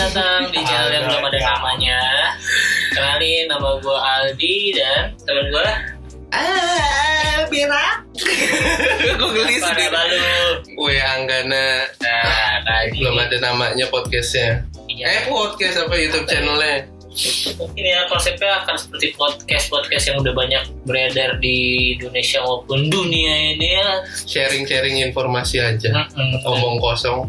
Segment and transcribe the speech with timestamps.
[0.00, 2.00] datang di channel yang belum ada namanya.
[2.90, 5.68] Kenalin nama gue Aldi dan teman gue
[6.30, 8.06] Ah, berak.
[9.18, 9.90] Gue geli sendiri.
[9.90, 10.22] balu.
[10.78, 11.90] Gue Anggana.
[11.98, 14.62] Nah, tadi Belum ada namanya podcastnya.
[14.86, 15.10] Iya.
[15.10, 16.86] Eh podcast apa YouTube channelnya?
[17.58, 21.58] Mungkin ya konsepnya akan seperti podcast-podcast yang udah banyak beredar di
[21.98, 23.90] Indonesia maupun dunia ini ya.
[24.22, 25.90] Sharing-sharing informasi aja.
[25.90, 26.46] Mm-mm.
[26.46, 27.26] Omong kosong.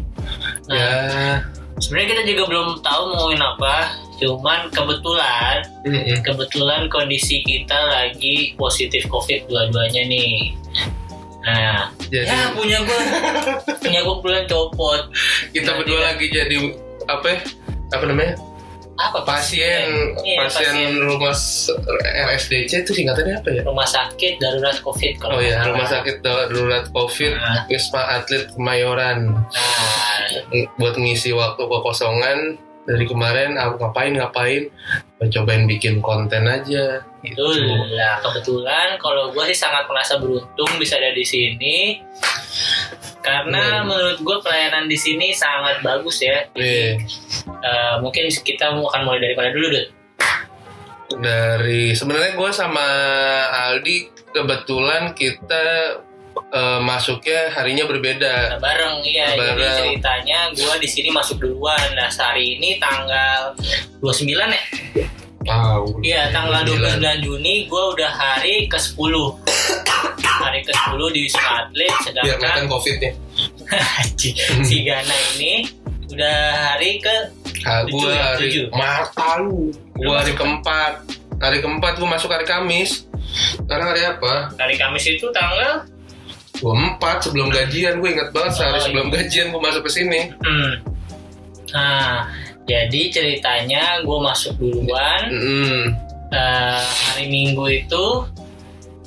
[0.70, 0.78] Nah.
[0.78, 1.42] Ya.
[1.78, 3.76] Sebenarnya kita juga belum tahu mau ngomongin apa.
[4.14, 6.22] Cuman kebetulan Mm-mm.
[6.22, 10.54] kebetulan kondisi kita lagi positif covid dua-duanya nih
[11.42, 13.00] nah Jadi ya punya gue
[13.82, 15.10] punya gue bulan copot
[15.50, 16.56] kita Nah, berdua dia- lagi jadi
[17.02, 17.26] apa?
[17.26, 17.38] ya?
[17.90, 18.38] Apa namanya?
[18.92, 23.62] Apa Pasien Iya, pasien rumah s- RSDC itu singkatannya apa ya?
[23.62, 27.64] rumah sakit darurat covid kalau Oh ya, rumah sakit darurat COVID Nah.
[27.66, 29.32] Wisma Atlet Kemayoran.
[29.32, 30.20] nah
[30.76, 34.66] buat ngisi waktu kekosongan dari kemarin aku ngapain ngapain
[35.24, 37.46] cobain bikin konten aja gitu.
[37.88, 42.02] lah kebetulan kalau gue sih sangat merasa beruntung bisa ada di sini
[43.20, 43.86] karena Hmm.
[43.86, 46.98] menurut gue pelayanan di sini sangat bagus ya Nih,
[47.42, 49.86] Eh, mungkin kita akan mulai dari mana dulu deh
[51.12, 52.86] dari sebenarnya gue sama
[53.68, 53.96] Aldi
[54.30, 55.64] kebetulan kita
[56.48, 59.76] eh, masuknya harinya berbeda Nah, bareng iya jadi Bareng.
[59.76, 63.52] ceritanya gue di sini masuk duluan nah hari ini tanggal
[64.00, 64.62] 29 ya
[65.42, 65.98] Tahu.
[66.00, 67.20] iya tanggal Sembilan.
[67.20, 68.96] 29 Juni gue udah hari ke 10
[70.22, 73.12] hari ke 10 di Wisma Atlet biar sedangkan covidnya
[73.72, 74.30] Haji,
[74.62, 75.81] si Gana ini
[76.12, 76.38] udah
[76.70, 77.14] hari ke
[77.64, 78.64] ah, Tujuh gue ya, hari tujuh.
[78.70, 80.92] mata lu gue hari keempat.
[81.36, 83.08] Hari keempat gue masuk hari Kamis.
[83.56, 84.52] Sekarang hari apa?
[84.54, 85.82] hari Kamis itu tanggal?
[86.54, 87.98] Gue empat sebelum gajian.
[87.98, 90.20] Gue ingat banget sehari Oh, sebelum gajian gue masuk ke sini.
[90.38, 90.72] Hmm.
[91.72, 92.28] nah
[92.62, 95.22] jadi ceritanya gue masuk duluan.
[95.26, 95.82] Mm-mm.
[96.30, 98.04] eh, hari Minggu itu,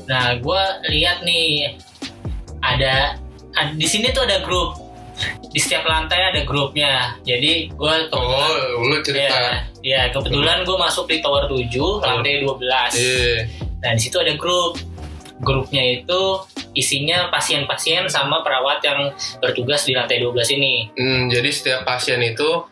[0.06, 1.78] nah gue lihat nih
[2.60, 3.16] ada,
[3.54, 4.76] ad- di sini tuh ada grup
[5.48, 7.16] di setiap lantai ada grupnya.
[7.24, 8.52] Jadi gue Oh,
[8.84, 9.32] lu cerita.
[9.32, 9.44] ya,
[9.82, 11.72] ya kebetulan gue masuk di tower 7
[12.04, 12.92] lantai 12.
[12.96, 13.48] Iya.
[13.80, 14.76] Nah di situ ada grup.
[15.36, 16.22] Grupnya itu
[16.72, 20.88] isinya pasien-pasien sama perawat yang bertugas di lantai 12 ini.
[20.96, 22.64] Hmm, jadi setiap pasien itu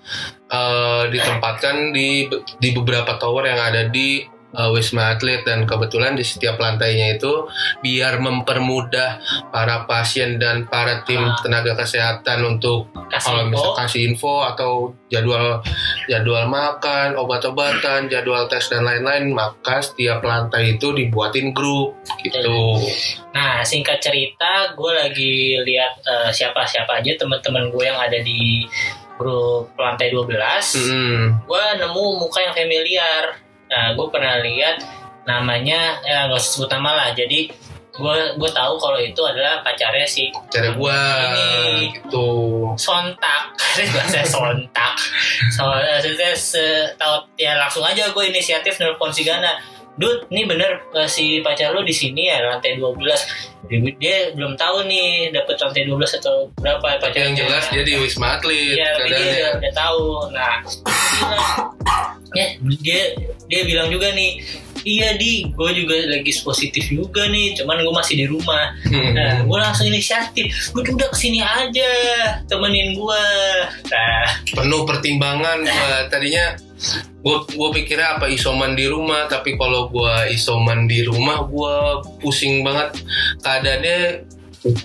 [0.47, 4.23] eh, ditempatkan di di beberapa tower yang ada di
[4.53, 7.49] eh, Wisma Atlet dan kebetulan di setiap lantainya itu
[7.79, 9.19] biar mempermudah
[9.49, 11.35] para pasien dan para tim Ah.
[11.39, 13.69] tenaga kesehatan untuk Kasih kalau info.
[13.75, 14.71] kasih info atau
[15.07, 15.61] jadwal
[16.05, 22.81] jadwal makan, obat-obatan, jadwal tes dan lain-lain, maka setiap lantai itu dibuatin grup gitu.
[23.31, 28.65] Nah, singkat cerita, gue lagi lihat eh, siapa-siapa aja teman-teman gue yang ada di
[29.13, 30.27] grup lantai 12.
[30.75, 31.45] Mm-mm.
[31.45, 33.23] Gue nemu muka yang familiar.
[33.71, 34.81] Nah, gue pernah lihat
[35.23, 37.09] namanya, ya nggak usah sebut nama lah.
[37.15, 37.47] Jadi
[37.93, 40.97] gue gue tahu kalau itu adalah pacarnya si Cara gua
[41.29, 41.93] Ini.
[41.93, 42.29] gitu.
[42.73, 43.53] Sontak.
[43.93, 44.97] Bahasa Sontak.
[45.53, 46.01] Soalnya
[46.33, 49.53] se tahu ya langsung aja gue inisiatif nelpon si Gana.
[49.93, 53.69] Dud, ini bener eh, si pacar lu di sini ya lantai 12.
[53.69, 57.21] Dia, dia belum tahu nih dapet lantai 12 atau berapa ya pacarnya.
[57.29, 60.05] yang jelas dia di Wisma Atlet Iya, tapi dia udah, udah tahu.
[60.33, 61.49] Nah, dia bilang,
[62.33, 62.47] ya
[62.81, 63.01] dia
[63.45, 64.41] dia bilang juga nih,
[64.81, 68.73] iya di, gue juga lagi positif juga nih, cuman gue masih di rumah.
[68.89, 69.13] Hmm.
[69.13, 71.91] Nah, gue langsung inisiatif, gue udah ke sini aja,
[72.49, 73.25] temenin gue.
[73.93, 74.25] Nah,
[74.57, 76.57] penuh pertimbangan gua tadinya
[77.23, 82.61] gua gua pikirnya apa isoman di rumah tapi kalau gua isoman di rumah gua pusing
[82.61, 82.99] banget.
[83.39, 84.27] Keadaannya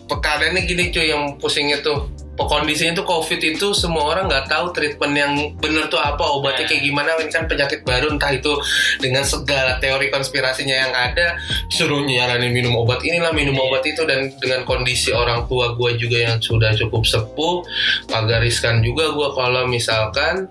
[0.08, 2.06] keadaannya gini cuy yang pusingnya tuh.
[2.38, 6.86] Kondisinya tuh covid itu semua orang nggak tahu treatment yang bener tuh apa obatnya kayak
[6.86, 7.18] gimana.
[7.18, 8.54] Ini kan penyakit baru entah itu
[9.02, 11.34] dengan segala teori konspirasinya yang ada
[11.66, 13.66] suruh nyaranin minum obat inilah minum Iya.
[13.66, 14.02] obat itu.
[14.06, 17.66] Dan dengan kondisi orang tua gue juga yang sudah cukup sepuh
[18.14, 20.46] agak riskan juga gue kalau misalkan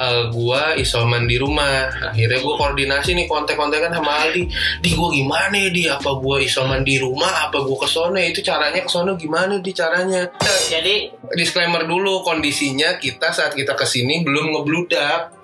[0.00, 1.90] eh, gua isoman di rumah.
[2.12, 4.44] Akhirnya gue koordinasi nih kontak-kontakan sama Aldi.
[4.80, 5.82] Di gue gimana ya, di?
[5.88, 7.48] Apa gue isoman di rumah?
[7.48, 10.28] Apa gue ke sana itu caranya ke sana gimana di caranya?
[10.68, 15.39] Jadi disclaimer dulu kondisinya kita saat kita ke sini belum ngebludak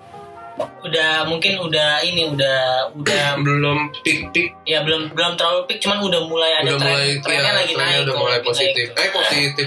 [0.56, 5.98] udah mungkin udah ini udah udah belum pik pik ya belum belum terlalu peak, cuman
[6.00, 9.04] udah mulai ada udah tren, mulai trennya ya, lagi trennya naik, udah mulai positif naik.
[9.04, 9.66] eh positif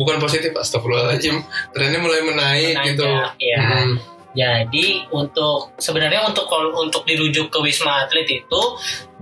[0.00, 1.36] bukan positif astagfirullahaladzim
[1.76, 3.06] trennya mulai menaik Menanjak, gitu
[3.42, 3.60] ya.
[3.60, 3.94] Hmm.
[4.32, 8.62] Jadi untuk sebenarnya untuk kalau untuk dirujuk ke Wisma Atlet itu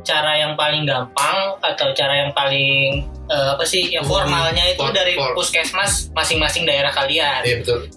[0.06, 5.18] cara yang paling gampang atau cara yang paling eh, apa sih yang formalnya itu dari
[5.34, 7.42] puskesmas masing-masing daerah kalian.
[7.42, 7.90] iya betul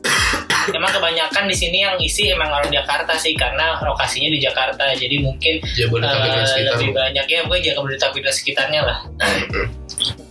[0.71, 5.19] emang kebanyakan di sini yang isi emang orang Jakarta sih karena lokasinya di Jakarta jadi
[5.19, 6.74] mungkin eh, sekitar.
[6.80, 8.98] lebih banyak ya gue Jabodetabek dan sekitarnya lah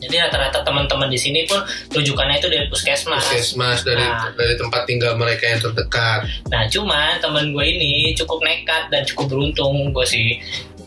[0.02, 1.62] jadi rata-rata teman-teman di sini pun
[1.94, 4.34] rujukannya itu dari puskesmas Puskesmas dari Nah.
[4.34, 6.26] dari tempat tinggal mereka yang terdekat.
[6.50, 10.36] Nah cuman temen gue ini cukup nekat dan cukup beruntung gue sih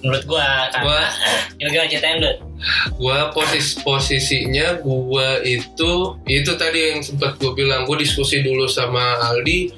[0.05, 1.01] menurut gue karena Gua
[1.59, 2.37] ya gimana ceritain Dut?
[2.97, 9.17] gua posis posisinya gua itu itu tadi yang sempat gua bilang gua diskusi dulu sama
[9.33, 9.73] Aldi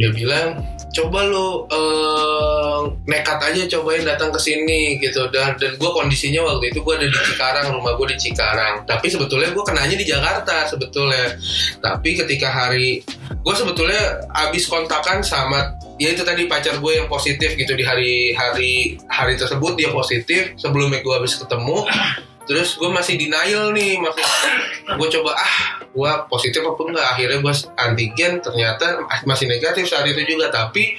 [0.00, 0.60] dia bilang
[0.94, 5.28] coba lu eh, nekat aja cobain datang ke sini gitu.
[5.32, 8.84] Dan dan gue kondisinya waktu itu gue ada di Cikarang rumah gue di Cikarang.
[8.86, 11.36] Tapi sebetulnya gue kenanya di Jakarta sebetulnya.
[11.80, 17.56] Tapi ketika hari gue sebetulnya abis kontakan sama ya itu tadi pacar gue yang positif
[17.56, 20.54] gitu di hari hari hari tersebut dia positif.
[20.60, 21.86] Sebelumnya gue habis ketemu
[22.46, 24.26] terus gue masih denial nih maksud
[24.86, 27.06] gue coba ah gue positif apa enggak?
[27.16, 30.52] Akhirnya gue antigen ternyata masih negatif saat itu juga.
[30.52, 30.92] Tapi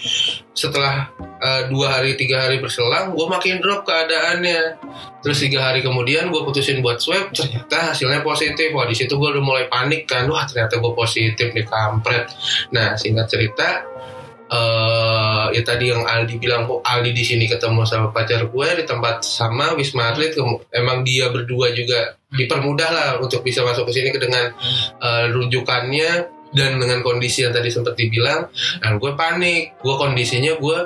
[0.58, 4.82] setelah eh, dua hari tiga hari berselang gue makin drop keadaannya.
[5.22, 8.74] Terus tiga hari kemudian gue putusin buat swab ternyata hasilnya positif.
[8.74, 10.26] Wah di situ gue udah mulai panik kan.
[10.26, 12.34] Wah ternyata gue positif nih kampret.
[12.74, 13.86] Nah singkat cerita
[14.48, 18.84] eh ya tadi yang Aldi bilang kok Aldi di sini ketemu sama pacar gue di
[18.88, 20.36] tempat sama Wisma Atlet
[20.72, 24.52] emang dia berdua juga dipermudah lah untuk bisa masuk ke sini dengan
[25.04, 28.48] eh, rujukannya dan dengan kondisi yang tadi sempat dibilang.
[28.80, 29.80] Dan gue panik.
[29.84, 30.80] Gue kondisinya gue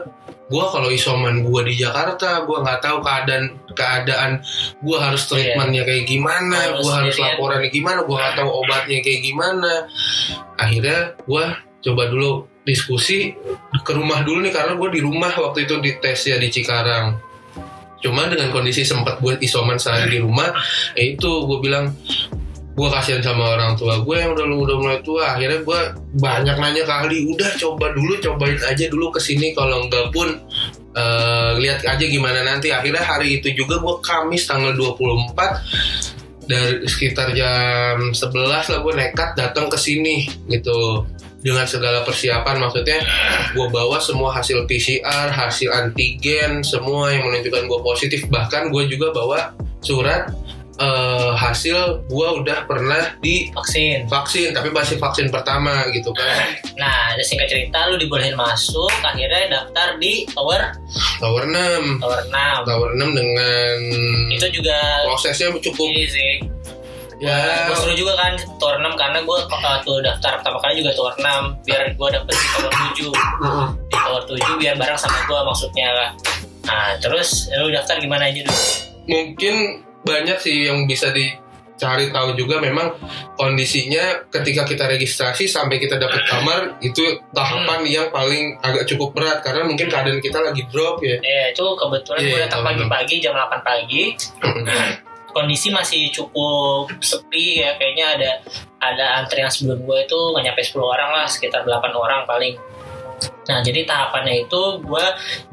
[0.52, 4.44] gue kalau isoman gue di Jakarta gue nggak tahu keadaan keadaan
[4.84, 9.88] gue harus treatmentnya kayak gimana gue harus laporannya gimana gue nggak tahu obatnya kayak gimana.
[10.60, 11.46] Akhirnya gue
[11.82, 13.34] coba dulu diskusi
[13.82, 17.18] ke rumah dulu nih karena gue di rumah waktu itu di tes ya di Cikarang.
[18.02, 20.50] Cuma dengan kondisi sempat gue isoman sehari di rumah
[20.98, 21.94] ya itu gue bilang
[22.72, 25.38] gue kasihan sama orang tua gue yang udah udah mulai tua.
[25.38, 25.80] Akhirnya gue
[26.18, 30.30] banyak nanya ke ahli udah coba dulu cobain aja dulu ke sini kalau enggak pun
[30.98, 32.70] eh, lihat aja gimana nanti.
[32.70, 38.18] Akhirnya hari itu juga gue Kamis tanggal 24 dari sekitar jam 11
[38.76, 41.06] lah gue nekat datang ke sini gitu
[41.42, 43.02] dengan segala persiapan maksudnya
[43.58, 48.30] gue bawa semua hasil PCR hasil antigen semua yang menunjukkan gue positif.
[48.30, 50.30] Bahkan gue juga bawa surat
[50.78, 54.06] eh, hasil gue udah pernah di vaksin.
[54.06, 56.46] vaksin tapi masih vaksin pertama gitu kan.
[56.78, 60.62] Nah ada singkat cerita lu dibolehin masuk akhirnya daftar di tower
[61.18, 63.76] tower 6 tower 6 tower 6 dengan
[64.32, 66.42] itu juga prosesnya cukup sih
[67.22, 67.70] ya.
[67.70, 69.38] Gue seru juga kan tower 6 karena gue
[69.86, 70.42] tuh daftar.
[70.42, 74.62] Pertama kali juga tower 6 biar gue dapet di tower 7 mm, di tower 7
[74.62, 75.88] biar bareng sama gue maksudnya.
[75.94, 76.12] Lah
[76.62, 78.64] nah terus lu daftar gimana aja dulu?
[79.10, 79.56] Mungkin
[80.02, 82.62] banyak sih yang bisa dicari tahu juga.
[82.62, 82.94] Memang
[83.38, 87.02] kondisinya ketika kita registrasi sampai kita dapat kamar itu
[87.34, 89.42] tahapan yang paling agak cukup berat.
[89.42, 91.18] Karena mungkin keadaan kita lagi drop ya.
[91.22, 94.04] Ya itu kebetulan Iya, gue datang tower pagi-pagi jam 8 pagi
[95.32, 97.76] kondisi masih cukup sepi ya.
[97.76, 98.32] Kayaknya ada
[98.80, 102.56] ada antrian sebelum gue itu nggak nyampe 10 orang lah sekitar 8 orang paling.
[103.44, 105.06] Nah jadi tahapannya itu gue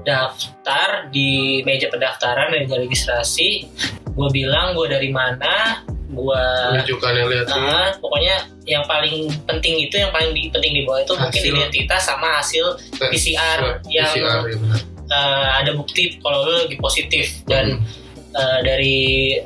[0.02, 3.68] daftar di meja pendaftaran dan registrasi.
[4.10, 9.94] Gue bilang gue dari mana gue rujukan yang lihat Nah, pokoknya yang paling penting itu
[9.94, 11.52] yang paling di- penting di bawah itu mungkin Hasil.
[11.54, 12.64] identitas sama hasil
[12.96, 13.12] Tes.
[13.12, 14.80] PCR yang PCR, ya benar.
[15.06, 17.44] eh, ada bukti kalau lu lagi positif.
[17.44, 17.84] Dan
[18.30, 18.96] eh, dari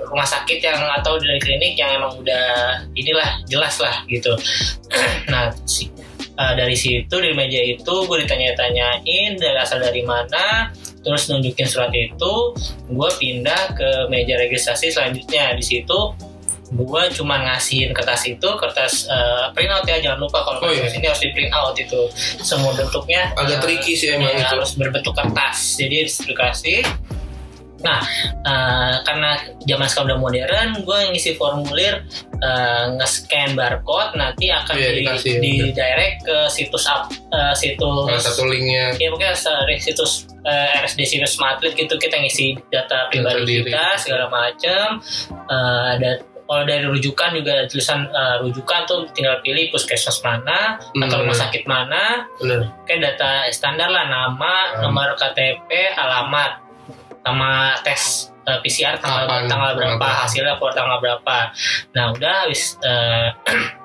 [0.02, 2.44] rumah sakit yang atau dari klinik yang emang udah
[2.92, 4.32] inilah jelas lah gitu.
[5.32, 5.90] nah si-
[6.32, 10.70] eh, dari situ dari meja itu gue ditanya-tanyain dari asal dari mana
[11.02, 12.34] terus nunjukin surat itu
[12.88, 16.14] gue pindah ke meja registrasi selanjutnya di situ
[16.72, 20.88] gue cuma ngasihin kertas itu kertas eh, print out ya jangan lupa kalau Oh, iya.
[20.88, 22.00] sini harus di print out itu
[22.40, 26.80] semua bentuknya agak eh, tricky sih emang ya, itu harus berbentuk kertas jadi harus dikasih
[27.82, 27.98] nah
[28.40, 34.88] eh, karena zaman sekarang udah modern gue ngisi formulir eh, nge-scan barcode nanti akan Iya,
[34.88, 35.74] di, dikasih, di ya.
[35.74, 39.34] direct ke situs up eh, situs salah satu linknya ya mungkin
[39.76, 43.68] situs eh, RSD situs Smartlet gitu kita ngisi data pribadi diri.
[43.68, 45.02] kita segala macam
[45.44, 46.10] Eh, ada
[46.42, 51.22] kalau dari rujukan juga tulisan eh, rujukan tuh tinggal pilih puskesmas mana atau Hmm.
[51.22, 54.82] rumah sakit mana benar kayak data standar lah nama Hmm.
[54.84, 56.61] nomor KTP alamat
[57.22, 57.50] sama
[57.80, 58.02] tes
[58.42, 59.46] eh, PCR tanggal Kapan?
[59.46, 61.36] tanggal berapa hasilnya keluar tanggal berapa
[61.92, 63.28] nah udah habis eh,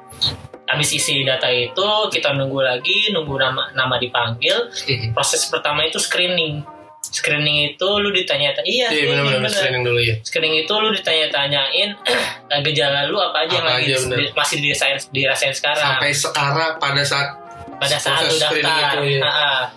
[0.68, 5.14] habis isi data itu kita nunggu lagi nunggu nama nama dipanggil Mhm.
[5.14, 6.60] proses pertama itu screening
[7.00, 9.54] screening itu lu ditanya iya iya benar-benar bener.
[9.54, 11.90] screening dulu ya screening itu lu ditanya-tanyain
[12.66, 14.18] gejala lu apa aja yang Apa lagi aja, bener.
[14.20, 17.30] di- masih dirasain dirasain sekarang sampai sekarang pada saat
[17.78, 18.98] pada saat lu daftar.
[19.00, 19.70] itu, ya.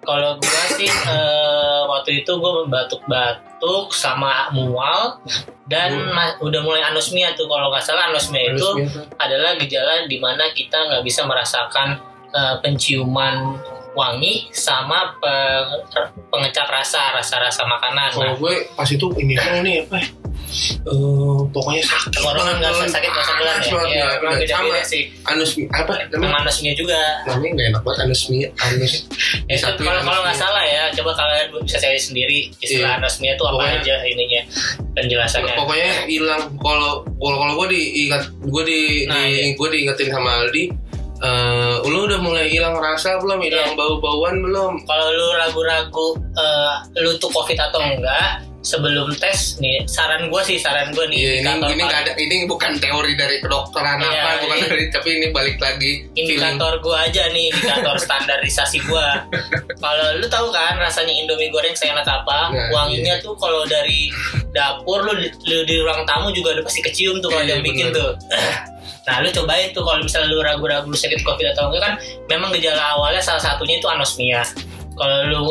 [0.00, 5.20] Kalau gua sih eh, waktu itu gua batuk-batuk sama mual
[5.64, 6.40] dan Hmm.
[6.40, 8.68] udah mulai anosmia tuh kalau nggak salah anosmia itu
[9.16, 15.82] adalah gejala di mana kita nggak bisa merasakan eh, penciuman wangi sama pe-
[16.28, 18.08] pengecap rasa rasa-rasa makanan.
[18.08, 19.98] Kalau Nah, gue pas itu ini dong nih apa
[20.50, 20.90] ya?
[20.90, 22.90] Eh, pokoknya sakit Tenggorokan nggak banget.
[22.90, 23.80] sakit nggak Panas ya.
[23.86, 24.04] ya.
[24.20, 24.80] Udah beda-beda sama.
[24.84, 25.02] sih.
[25.24, 26.36] Anusmi apa namanya?
[26.40, 26.98] anosmia juga.
[27.24, 28.92] Namanya nggak enak banget anusmi anus.
[29.46, 32.98] Ya, itu kalau kalau nggak salah ya, coba kalian bisa cari sendiri istilah Iya.
[32.98, 34.42] anosmia itu apa Pokoknya- aja ininya
[34.92, 35.54] penjelasannya.
[35.56, 39.44] Pokoknya hilang kalau kalau kalau gue diingat gue di, Nah, di iya.
[39.54, 40.64] gue diingetin sama Aldi.
[41.20, 43.44] eh lu udah mulai hilang rasa belum?
[43.44, 43.76] Hilang Iya.
[43.76, 44.72] bau-bauan belum?
[44.88, 50.56] Kalau lu ragu-ragu eh, lu tuh covid atau enggak, sebelum tes nih saran gue sih
[50.56, 54.30] saran gue nih Iya ini ini paling- ada ini bukan teori dari kedokteran Iya, apa
[54.38, 54.66] bukan iya.
[54.66, 59.06] dari tapi ini balik lagi indikator gue aja nih indikator standarisasi gue
[59.76, 64.12] kalau lu tahu kan rasanya indomie goreng seenak apa Nah, wanginya tuh kalau dari
[64.50, 67.62] dapur lu, di- lu di ruang tamu juga udah pasti kecium tuh kalau Iya, yang
[67.62, 68.12] bikin tuh.
[69.00, 71.92] Nah lu cobain tuh kalau misalnya lu ragu-ragu sakit covid atau enggak kan
[72.28, 74.44] memang gejala awalnya salah satunya itu anosmia.
[74.92, 75.42] Kalau lu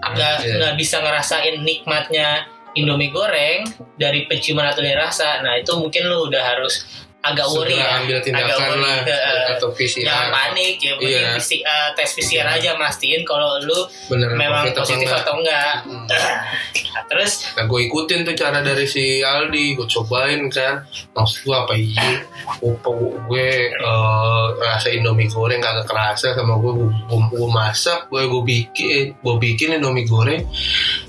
[0.00, 3.66] nggak nggak bisa ngerasain nikmatnya Indomie goreng
[3.98, 5.42] dari penciuman atau dari rasa.
[5.42, 6.86] Nah itu mungkin lu udah harus
[7.20, 11.20] agak worry ya ambil agak tindakan worry lah Eh, atau PCR jangan panik ya penting
[11.20, 11.36] Iya.
[11.36, 13.76] PC, eh, tes PCR aja mastiin kalau lu
[14.08, 15.20] beneran memang positif enggak.
[15.20, 16.04] atau enggak Hmm.
[16.06, 16.32] Nah,
[17.10, 20.80] terus Nah, gue ikutin tuh cara dari si Aldi, gue cobain kan.
[21.12, 22.24] Maksud gue apa iya?
[22.58, 26.72] Gue, eh, rasa Indomie goreng kagak kerasa sama gue.
[26.72, 30.42] Gue, gue, gue masak, gue gue bikin, gue bikin Indomie goreng.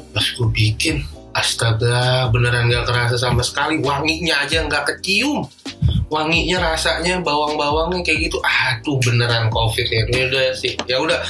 [0.09, 1.01] Pas gue bikin,
[1.31, 3.79] astaga, beneran gak kerasa sama sekali.
[3.79, 5.47] Wanginya aja nggak kecium.
[6.11, 8.37] Wanginya rasanya bawang-bawangnya kayak gitu.
[8.43, 10.03] Aduh beneran covid ya.
[10.11, 10.75] Ini udah sih.
[10.83, 11.23] Ya udah.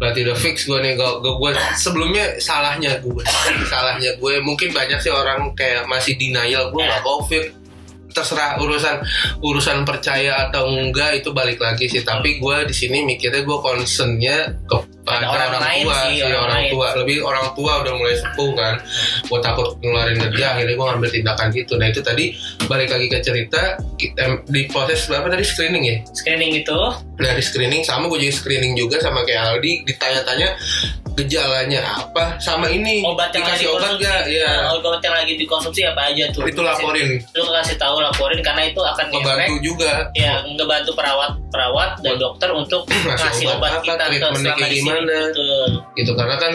[0.00, 0.96] Berarti udah fix gue nih.
[0.96, 3.20] Gue, gue, sebelumnya salahnya gue
[3.72, 6.72] salahnya gue mungkin banyak sih orang kayak masih denial.
[6.72, 7.44] Gue nggak covid.
[8.14, 8.96] Terserah urusan
[9.42, 12.00] urusan percaya atau enggak itu balik lagi sih.
[12.00, 16.40] Tapi gue di sini mikirnya gue concernnya kepada Ada orang orang, lain tua sih, orang
[16.40, 16.72] orang lain.
[16.72, 16.88] tua.
[16.96, 18.74] Lebih orang tua udah mulai sepuh kan.
[19.28, 21.72] Gue takut ngeluarin kerja akhirnya gue ngambil tindakan gitu.
[21.76, 22.24] Nah itu tadi
[22.64, 25.44] balik lagi ke cerita kita, di proses berapa tadi?
[25.44, 25.96] Screening ya?
[26.08, 26.78] Screening itu
[27.14, 30.48] dari screening sama gue jadi screening juga sama kayak Aldi ditanya-tanya
[31.14, 35.14] gejalanya apa sama ini obat yang lagi dikasih obat dikonsumsi gak ya eh, obat yang
[35.14, 36.42] lagi dikonsumsi apa aja tuh?
[36.42, 37.08] Itu laporin.
[37.22, 39.92] lu kasih tahu laporin karena itu akan ngebantu ngefek juga.
[40.18, 44.64] Ya ngebantu perawat perawat dan dokter untuk ngasih obat obat apa, kita ke selama di
[44.66, 45.16] sini gimana.
[45.30, 45.70] Betul.
[45.94, 46.52] gitu karena kan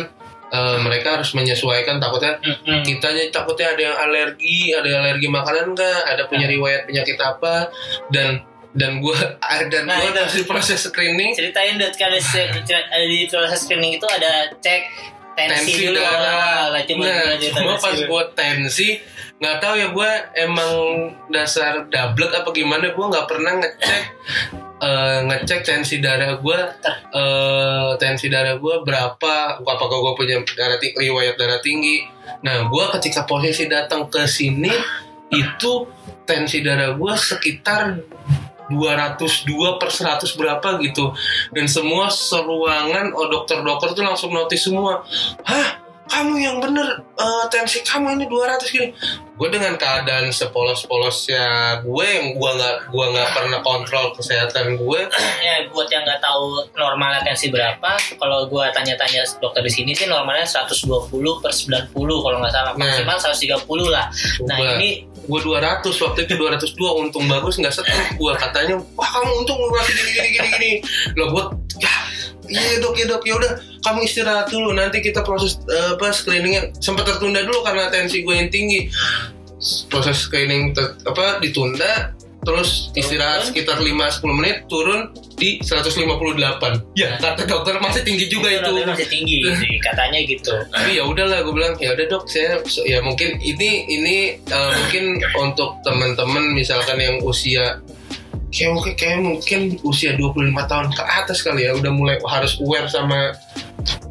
[0.52, 2.84] eh, mereka harus menyesuaikan takutnya Mm-mm.
[2.84, 7.72] kitanya takutnya ada yang alergi ada yang alergi makanan enggak ada punya riwayat penyakit apa
[8.12, 8.44] dan
[8.78, 9.18] dan gue
[9.72, 12.20] dan Nah, gue masih proses screening ceritain deh kalau
[13.10, 14.82] di proses screening itu ada cek
[15.34, 16.00] tensi, tensi dulu.
[16.04, 16.74] darah.
[16.74, 18.90] lah cuma nah, cuma pas gue tensi
[19.40, 20.72] nggak tahu ya gue emang
[21.32, 24.04] dasar double apa gimana gue nggak pernah ngecek
[24.88, 26.60] eh, ngecek tensi darah gue
[27.16, 32.04] eh, tensi darah gue berapa apakah gue punya darah tinggi riwayat darah tinggi.
[32.44, 34.72] Nah gue ketika posisi datang ke sini
[35.32, 35.88] itu
[36.28, 37.96] tensi darah gue sekitar
[38.70, 41.12] 202 per 100 berapa gitu.
[41.52, 45.04] Dan semua seruangan oh dokter-dokter tuh langsung notice semua.
[45.44, 45.90] Hah?
[46.10, 48.90] Kamu yang bener eh, tensi kamu ini 200 gini.
[49.40, 55.00] Gue dengan keadaan sepolos-polosnya gue yang gue nggak gue nggak pernah kontrol kesehatan gue.
[55.46, 60.10] Ya buat yang nggak tahu normalnya tensi berapa kalau gua tanya-tanya dokter di sini sih
[60.10, 61.08] normalnya 120
[61.40, 62.74] per 90 kalau nggak salah.
[62.76, 62.90] Nah.
[62.90, 64.06] maksimal 130 lah.
[64.50, 64.76] Nah Coba.
[64.76, 69.58] ini gue 200 waktu itu 202 untung bagus nggak setruk gue katanya wah kamu untung
[69.70, 70.72] masih gini gini gini gini.
[71.14, 71.44] Lo gue
[71.78, 71.94] ya
[72.50, 73.22] iya dok ya dok.
[73.24, 73.52] Ya udah
[73.86, 74.74] kamu istirahat dulu.
[74.74, 76.74] Nanti kita proses eh, apa screeningnya.
[76.82, 78.90] Sempat tertunda dulu karena tensi gue yang tinggi.
[79.94, 87.16] Proses screening ter- apa ditunda terus istirahat sekitar 5-10 menit turun di 158 ya.
[87.18, 88.62] Kata dokter masih tinggi juga itu.
[88.62, 90.54] Tapi masih tinggi sih katanya gitu.
[90.70, 95.24] Tapi ya udahlah gue bilang ya udah dok saya ya mungkin ini ini eh, mungkin
[95.40, 97.80] untuk teman-teman misalkan yang usia
[98.50, 102.90] kayak mungkin kayak mungkin usia 25 tahun ke atas kali ya udah mulai harus aware
[102.90, 103.38] sama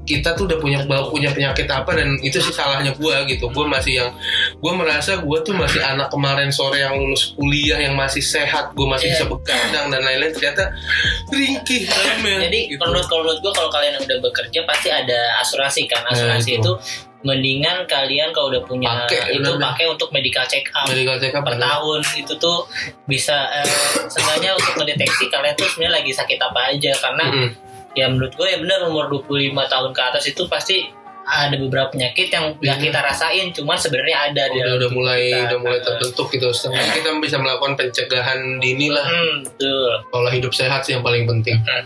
[0.02, 0.78] kita tuh udah punya
[1.12, 4.10] punya penyakit apa dan itu sih salahnya gue gitu gue masih yang
[4.56, 8.88] gue merasa gue tuh masih anak kemarin sore yang lulus kuliah yang masih sehat gue
[8.88, 9.14] masih Iya.
[9.14, 10.72] bisa begadang dan lain-lain ternyata
[11.28, 12.80] ringkih dalamnya, Jadi gitu.
[12.80, 16.00] menurut kalau menurut gue kalau kalian yang udah bekerja pasti ada asuransi kan.
[16.08, 16.64] Asuransi itu.
[16.64, 16.72] itu.
[17.18, 21.42] mendingan kalian kalau udah punya Pakai, itu pakai untuk medical check up medical check up
[21.42, 21.66] per bener.
[21.66, 22.62] tahun itu tuh
[23.10, 23.66] bisa eh,
[24.06, 27.48] seenggaknya untuk mendeteksi kalian tuh sebenarnya lagi sakit apa aja karena Mm-mm.
[27.98, 30.76] Ya menurut gue ya benar umur 25 tahun ke atas itu pasti
[31.24, 32.80] ada beberapa penyakit yang Iya.
[32.80, 35.44] kita rasain cuman sebenarnya ada di udah udah mulai kita.
[35.44, 40.50] udah mulai terbentuk gitu setengahnya kita bisa melakukan pencegahan dini lah hmm, betul pola hidup
[40.50, 41.84] sehat sih yang paling penting Hmm.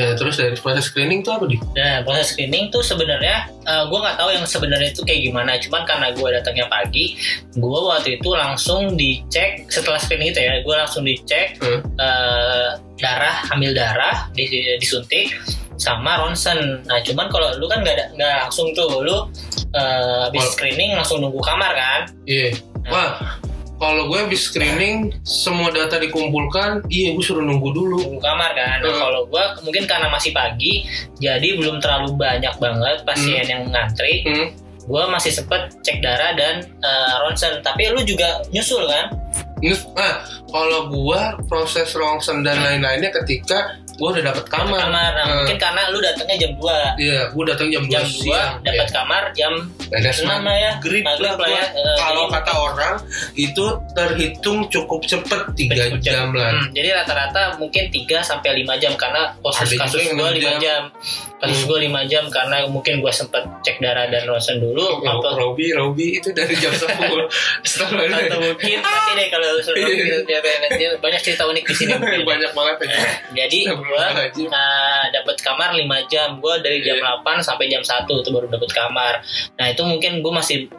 [0.00, 4.16] Nah terus dari proses screening tuh apa di Nah, proses screening tuh sebenarnya gue nggak
[4.16, 5.60] tahu yang sebenarnya itu kayak gimana.
[5.60, 7.20] Cuman karena gue datangnya pagi,
[7.52, 11.84] gue waktu itu langsung dicek setelah screening itu ya, gue langsung dicek Hmm.
[11.94, 15.36] eh, darah, ambil darah, di- disuntik
[15.76, 16.80] sama ronsen.
[16.84, 19.28] Nah, cuman kalau lu kan nggak nggak langsung tuh, lu
[19.70, 22.00] eh, habis screening langsung nunggu kamar kan?
[22.24, 23.10] iya Nah, wah
[23.80, 28.84] kalau gue habis screening semua data dikumpulkan iya gue suruh nunggu dulu nunggu kamar kan.
[28.84, 29.00] Nah, Hmm.
[29.00, 30.84] kalau gue mungkin karena masih pagi,
[31.16, 34.22] jadi belum terlalu banyak banget pasien yang ngantri.
[34.22, 34.48] Hmm.
[34.80, 39.06] gue masih sempet cek darah dan eh, ronsen tapi lu juga nyusul kan
[39.60, 44.78] Nah, kalau gua proses rongsen dan lain-lainnya ketika gua udah dapet kamar.
[44.80, 48.08] kamar nah, Eh, mungkin karena lu datangnya jam 2 Iya, gua datang jam, jam 2
[48.08, 48.52] 2 siang.
[48.58, 48.96] dapat Iya.
[48.96, 49.52] kamar jam
[49.84, 51.64] 6 lah ya Maghrib lah lah ya.
[51.70, 52.94] Eh, Kalau kata orang
[53.34, 56.50] itu terhitung cukup cepet 3 Cukup jam lah.
[56.54, 60.58] Hmm, jadi rata-rata mungkin 3 sampai 5 jam karena kasus kasus gue 6 5 jam.
[60.58, 60.82] jam.
[61.36, 61.68] Kasus Hmm.
[61.68, 65.72] gue 5 jam karena mungkin gue sempet cek darah dan ronsen dulu Oh, atau, Robi,
[65.72, 66.88] Robi itu dari jam 10
[67.62, 70.20] Setelah atau mungkin nanti deh kalau suruh Iya.
[70.70, 71.92] dia, banyak cerita unik di sini
[72.30, 73.00] banyak banget ya.
[73.36, 73.58] Jadi
[73.90, 74.04] gue
[74.46, 76.38] uh, dapat kamar 5 jam.
[76.38, 77.18] Gue dari jam Iya.
[77.20, 79.14] 8 sampai jam 1 itu baru dapat kamar.
[79.54, 80.70] Nah itu mungkin gue masih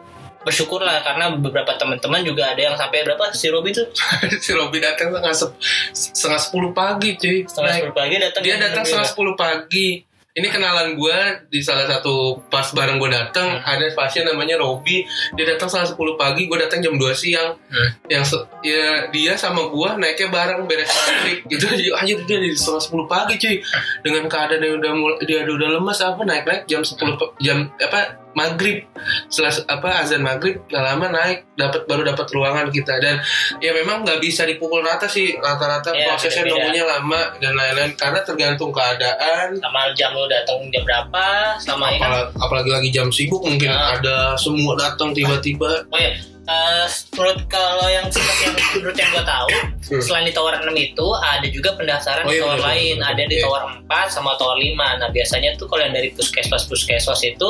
[0.42, 3.86] bersyukur lah karena beberapa teman-teman juga ada yang sampai berapa si Robi tuh
[4.42, 5.54] si Robi datang setengah sep-
[5.94, 7.46] setengah 10 pagi cuy.
[7.46, 10.02] setengah sepuluh pagi datang dia jam datang setengah sepuluh pagi
[10.32, 13.68] ini kenalan gue di salah satu pas bareng gue datang Hmm.
[13.68, 15.04] ada pasien namanya Robi.
[15.36, 17.52] Dia datang setengah sepuluh pagi gue datang jam 2 siang.
[17.68, 17.90] Hmm.
[18.06, 18.24] yang
[18.62, 23.36] ya dia sama gue naiknya bareng beres maghrib gitu aja dia di setengah sepuluh pagi
[23.36, 23.60] cuy.
[24.00, 27.68] Dengan keadaan yang udah mulai dia udah lemas apa naik naik jam 10 pe- jam
[27.76, 28.84] apa maghrib
[29.28, 32.96] setelah apa azan maghrib nggak lama naik dapat baru dapat ruangan kita.
[32.98, 33.20] Dan
[33.58, 38.20] ya memang nggak bisa dipukul rata sih rata-rata Ya, prosesnya nunggunya lama dan lain-lain karena
[38.22, 39.54] tergantung keadaan.
[39.56, 41.24] Sama jam lu datang jam berapa
[41.58, 42.08] sama ya kan?
[42.08, 43.96] apalagi, apalagi lagi jam sibuk mungkin Ah.
[43.96, 45.84] ada semua datang tiba-tiba.
[45.88, 46.12] Oh ya
[46.44, 49.50] eh, menurut kalau yang seperti yang menurut yang gue tahu
[49.82, 49.98] Hmm.
[50.00, 53.10] selain di tower 6 itu ada juga pendaftaran Oh, di iya, tower bener, lain bener,
[53.10, 53.42] ada di iya.
[53.42, 57.48] tower 4 sama tower 5 nah biasanya tuh kalau yang dari puskesmas puskesmas itu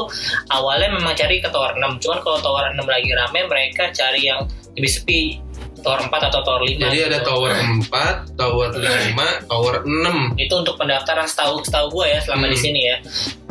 [0.49, 4.43] awalnya memang cari ke tower 6 cuman kalau tower 6 lagi rame mereka cari yang
[4.73, 5.21] lebih sepi
[5.79, 7.29] tower 4 atau tower 5 jadi ada gitu.
[7.29, 9.13] tower 4 tower 5
[9.47, 12.55] tower 6 itu untuk pendaftaran setahu setahu gue ya selama Hmm.
[12.55, 12.97] di sini ya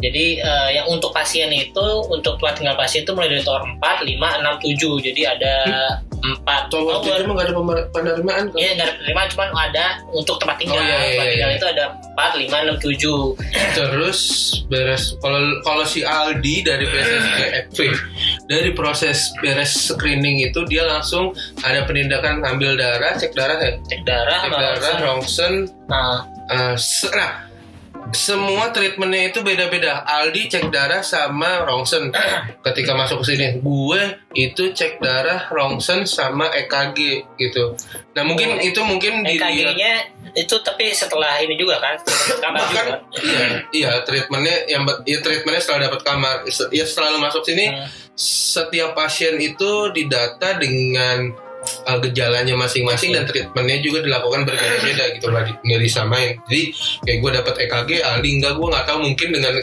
[0.02, 3.80] jadi eh, yang untuk pasien itu untuk tempat tinggal pasien itu mulai dari tower 4,
[4.04, 5.54] 5, 6, 7 jadi ada
[6.22, 7.54] empat tower 7 emang gak ada
[7.90, 8.58] penerimaan kan?
[8.58, 10.78] Iya nggak ada penerimaan cuman ada untuk tempat tinggal.
[10.78, 11.58] Oh, iya, iya, tempat iya, tinggal iya.
[11.58, 11.84] itu ada
[12.14, 13.78] 4, 5, 6, 7.
[13.78, 14.20] terus
[14.68, 17.64] beres kalau kalau si Aldi dari proses eh,
[18.48, 24.02] dari proses beres screening itu dia langsung ada penindakan ngambil darah cek darah ya Cek
[24.06, 25.04] darah, cek darah ronsen.
[25.04, 25.54] rongsen
[25.92, 27.51] Nah, eh, se- nah
[28.12, 30.04] semua treatmentnya itu beda-beda.
[30.04, 32.12] Aldi cek darah sama rongsen
[32.65, 33.47] ketika masuk ke sini.
[33.58, 37.76] Gue itu cek darah, rongsen sama EKG gitu.
[38.13, 38.60] Nah mungkin Oh.
[38.60, 39.93] itu mungkin di EKG-nya
[40.32, 41.95] itu tapi setelah ini juga kan,
[42.39, 43.00] kamar juga bahkan kan.
[43.19, 46.36] iya iya treatmentnya yang ya treatmentnya setelah dapat kamar
[46.71, 47.88] ya setelah masuk sini Hmm.
[48.15, 51.36] setiap pasien itu didata dengan
[51.84, 56.63] uh, gejalanya masing-masing dan treatmentnya juga dilakukan berbeda-beda gitu lah nggak disamain jadi
[57.04, 59.54] kayak gue dapat EKG Aldi enggak gue nggak tahu mungkin dengan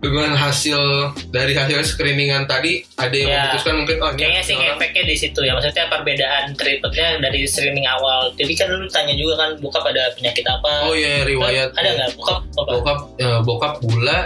[0.00, 0.80] dengan hasil
[1.28, 3.36] dari hasil screeningan tadi ada yang Ya.
[3.44, 5.52] memutuskan mungkin oh Kayaknya sih orang- ngefeknya di situ ya.
[5.52, 8.32] Maksudnya perbedaan treatmentnya dari screening awal.
[8.32, 10.88] Jadi kan lu tanya juga kan buka pada penyakit apa.
[10.88, 12.70] oh iya riwayat Ada nggak buka apa?
[12.72, 14.18] bokap eh, bokap gula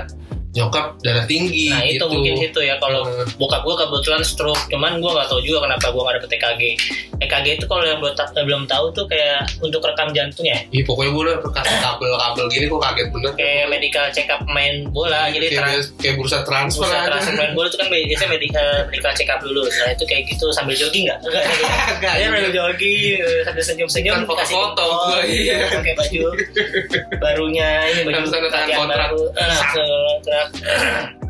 [0.54, 2.06] nyokap darah tinggi Nah itu gitu.
[2.08, 3.26] mungkin situ ya kalau Hmm.
[3.36, 6.62] bokap gue kebetulan stroke cuman gue nggak tahu juga kenapa gue nggak dapet EKG
[7.16, 11.10] EKG itu kalau yang belum, ta- belum tahu tuh kayak untuk rekam jantungnya Iya pokoknya
[11.10, 15.46] gue udah kasih kabel-kabel gini kok kaget bener kayak medical check up main bola jadi
[15.48, 17.08] kayak, trans kayak bursa transfer Bursa aja.
[17.08, 20.46] transfer main bola itu kan biasanya medical, medical check up dulu nah itu kayak gitu
[20.50, 21.18] sambil jogging nggak?
[21.26, 21.44] Enggak
[21.94, 22.26] Enggak, Dia iya.
[22.30, 25.58] sambil jogging sambil senyum-senyum Kan kasih foto-foto oh, gua, iya.
[25.68, 26.22] pakai baju
[27.22, 29.08] barunya ini baju kontrak.
[29.10, 29.22] baru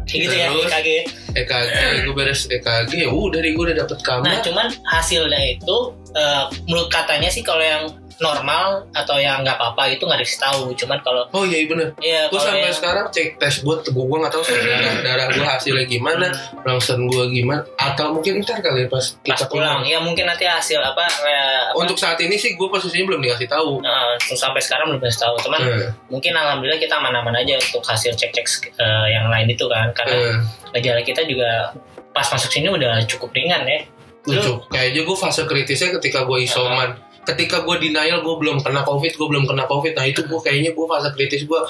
[0.04, 0.52] Gitu ya?
[0.52, 0.88] EKG
[1.32, 1.72] EKG
[2.04, 5.76] gue beres EKG ya udah dari gue udah dapet Nah, kamar cuman hasilnya itu
[6.12, 10.62] eh, menurut katanya sih kalau yang normal atau yang nggak apa-apa itu nggak dikasih tahu.
[10.74, 11.90] Cuman kalau Oh iya bener.
[11.98, 15.26] ya Gue sampai yang- sekarang cek tes gue, gue gue nggak tahu sih darah, darah
[15.28, 16.26] gue hasilnya gimana,
[16.60, 19.82] ronsen gue gimana, atau mungkin ntar kali ya pas pas kita pulang.
[19.82, 21.32] Ya mungkin nanti hasil apa, apa?
[21.74, 23.80] Untuk saat ini sih gue posisinya belum dikasih tahu.
[23.80, 25.34] eh, sampai sekarang belum dikasih tahu.
[25.42, 29.90] Cuman Eh, mungkin alhamdulillah kita aman-aman aja untuk hasil cek-cek eh, yang lain itu kan.
[29.92, 30.36] Karena eh,
[30.74, 31.72] gejala kita juga
[32.10, 33.80] pas masuk sini udah cukup ringan ya.
[34.24, 34.56] Lucu.
[34.68, 36.96] Kayaknya gue fase kritisnya ketika gue isoman.
[37.24, 39.96] Ketika gue denial gue belum kena covid, gue belum kena covid.
[39.96, 41.60] Nah itu gue kayaknya gue fase kritis gue,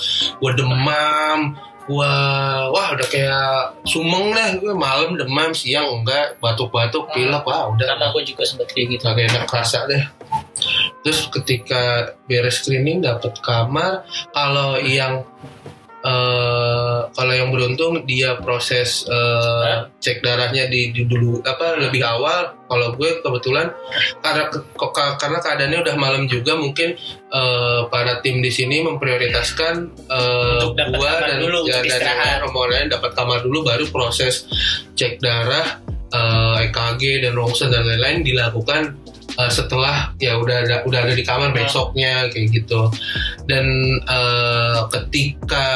[0.43, 2.15] gue demam, gue
[2.73, 8.09] wah udah kayak sumeng deh gue malam demam siang enggak batuk-batuk pilek wah udah karena
[8.09, 10.01] aku juga sempat kayak gitu Gak enak kerasa deh.
[11.05, 15.29] Terus ketika beres screening dapat kamar, kalau yang
[16.05, 19.89] eh kalau yang beruntung dia proses Hah?
[20.03, 22.61] cek darahnya di, di dulu apa lebih awal.
[22.65, 23.71] Kalau gue kebetulan
[24.25, 24.51] karena
[25.17, 26.97] karena keadaannya udah malam juga mungkin
[27.33, 33.41] eh, para tim di sini memprioritaskan gua kamar dan dulu, ya, dan rombongan dapat kamar
[33.41, 34.49] dulu baru proses
[34.99, 35.81] cek darah
[36.13, 38.97] eh, EKG dan ronsen dan lain-lain dilakukan
[39.35, 41.59] eh, setelah ya udah ada udah ada di kamar Hmm.
[41.61, 42.91] besoknya kayak gitu.
[43.47, 43.67] Dan
[44.01, 45.69] eh, ketika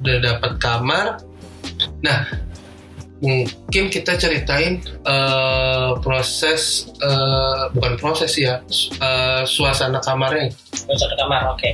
[0.00, 1.06] udah dapat kamar
[2.00, 2.24] nah
[3.20, 8.64] mungkin kita ceritain eh, proses eh, bukan proses ya
[8.96, 10.48] eh, suasana kamarnya.
[10.72, 11.70] Suasana kamar oke.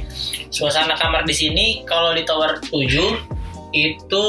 [0.50, 4.24] Suasana kamar di sini kalau di tower 7 itu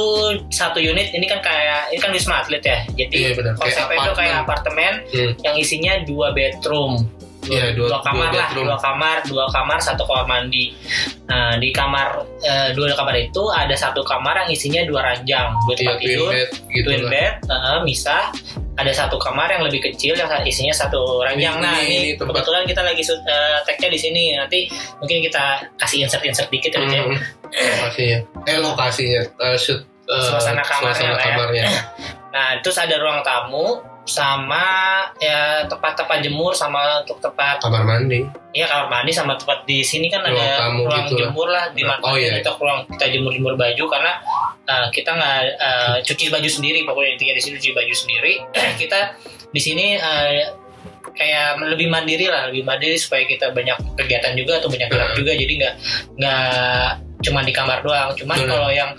[0.47, 3.29] satu unit ini kan kayak ini kan wisma atlet ya jadi Iya.
[3.33, 5.31] Kayak konsepnya itu kayak apartemen Hmm.
[5.41, 7.07] yang isinya dua bedroom
[7.47, 10.75] dua, Iya, dua- dua kamar dua lah dua kamar dua kamar satu kamar mandi.
[11.25, 12.07] Nah di kamar
[12.39, 15.49] eh, dua kamar itu ada satu kamar yang isinya dua ranjang.
[15.63, 17.09] Dua Iya, tempat twin tidur bed gitu twin lah.
[17.09, 18.23] bed eh, misah.
[18.77, 21.57] Ada satu kamar yang lebih kecil yang isinya satu ranjang.
[21.57, 24.23] Ini- nah ini- ini, tempat- kebetulan kita lagi shoot, eh, tag-nya di sini.
[24.33, 24.59] Nanti
[24.97, 25.43] mungkin kita
[25.75, 27.01] kasih insert insert dikit ya, Cek.
[27.01, 27.17] Hmm,
[27.49, 31.25] lokasinya eh lokasinya eh, shoot, eh, Suasana kamarnya suasana lah ya.
[31.25, 31.65] kamarnya.
[32.27, 34.63] Nah terus ada ruang tamu sama
[35.19, 38.23] ya tempat-tempat jemur sama untuk tempat kamar mandi
[38.55, 41.69] ya kamar mandi sama tempat di sini kan Ruang ada tamu ruang gitu jemur lah
[41.75, 42.39] di mana Oh, iya.
[42.39, 44.13] kita ruang kita jemur jemur baju karena
[44.65, 48.33] uh, kita nggak uh, cuci baju sendiri pokoknya intinya di sini cuci baju sendiri
[48.81, 48.99] kita
[49.51, 50.65] di sini uh,
[51.17, 55.17] kayak lebih mandiri lah lebih mandiri supaya kita banyak kegiatan juga atau banyak gerak Heeh.
[55.19, 55.73] juga jadi nggak
[56.21, 56.87] nggak
[57.25, 58.49] cuma di kamar doang cuman Benar.
[58.53, 58.91] kalau yang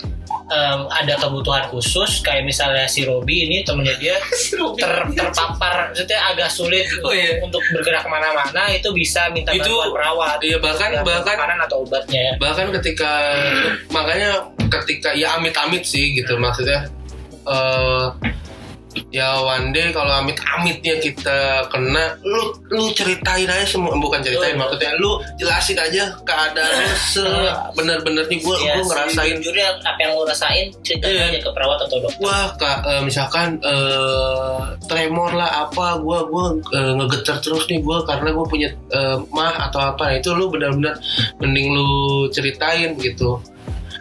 [0.49, 4.17] em, ada kebutuhan khusus kayak misalnya si Robi ini temennya dia
[4.81, 7.37] ter, terpapar maksudnya agak sulit Oh, iya.
[7.39, 10.37] untuk bergerak ke mana-mana itu bisa minta Itu- bantuan perawat.
[10.41, 13.11] iya bahkan Ya, bahkan makanan atau obatnya bahkan ketika
[13.87, 14.29] makanya
[14.69, 16.89] ketika ya amit-amit sih gitu maksudnya
[17.45, 18.05] eh
[19.09, 23.93] ya one day kalau amit-amitnya kita kena lu lu ceritain aja semua.
[23.93, 24.61] Bukan ceritain Betul.
[24.65, 29.35] maksudnya lu jelasin aja keadaan lu sebener-benernya gue Ya, gue ngerasain.
[29.39, 31.25] sejujurnya apa yang lo rasain ceritain Iya.
[31.31, 32.21] aja ke perawat atau dokter.
[32.21, 38.29] Wah kak eh, misalkan eh, tremor lah apa gue gue ngegeter terus nih gue karena
[38.29, 40.01] gue punya eh, mah atau apa.
[40.09, 40.97] Nah, itu lu benar-benar
[41.37, 41.89] mending lu
[42.29, 43.37] ceritain gitu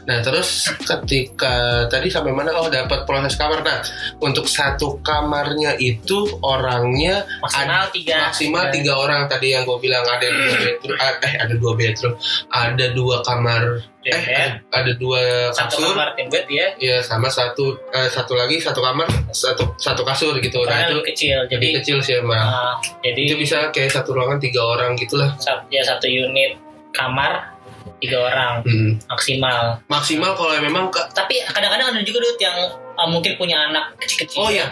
[0.09, 2.57] nah terus ketika tadi sampai mana?
[2.57, 3.61] Oh dapat proses kamar.
[3.61, 3.85] Nah
[4.25, 8.33] untuk satu kamarnya itu orangnya maksimal tiga.
[8.33, 9.29] maksimal tiga orang.
[9.29, 12.14] Tadi yang gue bilang ada dua bedroom eh ada dua bedroom
[12.49, 13.62] ada dua kamar
[14.09, 15.92] eh ada dua satu kasur.
[15.92, 20.33] kamar tim bed ya Ya sama satu eh, satu lagi satu kamar satu satu kasur
[20.40, 20.64] gitu.
[20.64, 22.40] Nah karena itu lebih kecil jadi lebih kecil sih emang.
[22.40, 25.37] ah, jadi itu bisa kayak satu ruangan tiga orang gitulah.
[25.68, 26.57] ya satu unit
[26.97, 27.58] kamar
[27.98, 28.92] tiga orang Hmm.
[29.06, 32.56] maksimal Maksimal kalau memang ke tapi kadang-kadang ada juga Dut yang
[32.94, 34.66] ah, mungkin punya anak kecil-kecil Oh iya.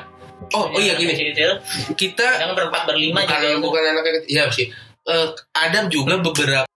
[0.52, 1.16] Oh, oh iya gini.
[1.16, 1.58] kecil
[1.96, 4.30] Kita kadang berempat berlima juga bukan bukan anaknya kecil.
[4.30, 4.66] Iya sih.
[5.06, 6.66] Eh, ada juga beberapa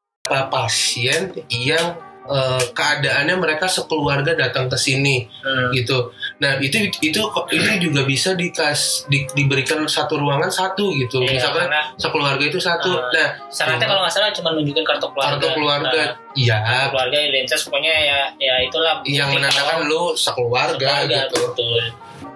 [0.49, 1.87] pasien yang
[2.25, 5.71] eh, keadaannya mereka sekeluarga datang ke sini Hmm.
[5.71, 6.15] gitu.
[6.41, 7.21] Nah itu itu
[7.53, 11.21] itu juga bisa dikas di- diberikan satu ruangan satu gitu.
[11.21, 11.69] Iya, Misalkan
[12.01, 12.91] sekeluarga itu satu.
[12.91, 13.13] Ah.
[13.13, 15.37] nah syaratnya kalau nggak salah cuma nunjukin kartu keluarga.
[15.37, 16.89] Kartu keluarga Nah, iya.
[16.89, 19.05] keluarga identitas pokoknya ya ya itulah.
[19.05, 21.37] Yang menandakan lu sekeluarga keluarga, gitu.
[21.45, 21.81] betul.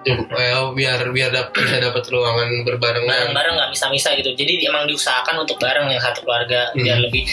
[0.05, 3.09] Eh, biar biar dap- bisa dapat ruangan berbarengan.
[3.09, 4.37] Bareng-bareng nggak bisa-bisa gitu.
[4.37, 6.69] Jadi emang diusahakan untuk bareng yang satu keluarga.
[6.77, 6.85] Hmm.
[6.85, 7.25] biar lebih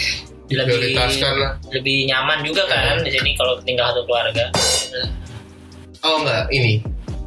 [0.49, 1.53] lebih lah.
[1.69, 2.97] lebih nyaman juga kan.
[2.97, 4.49] Di sini kalau tinggal satu keluarga
[6.03, 6.51] oh enggak.
[6.51, 6.73] Ini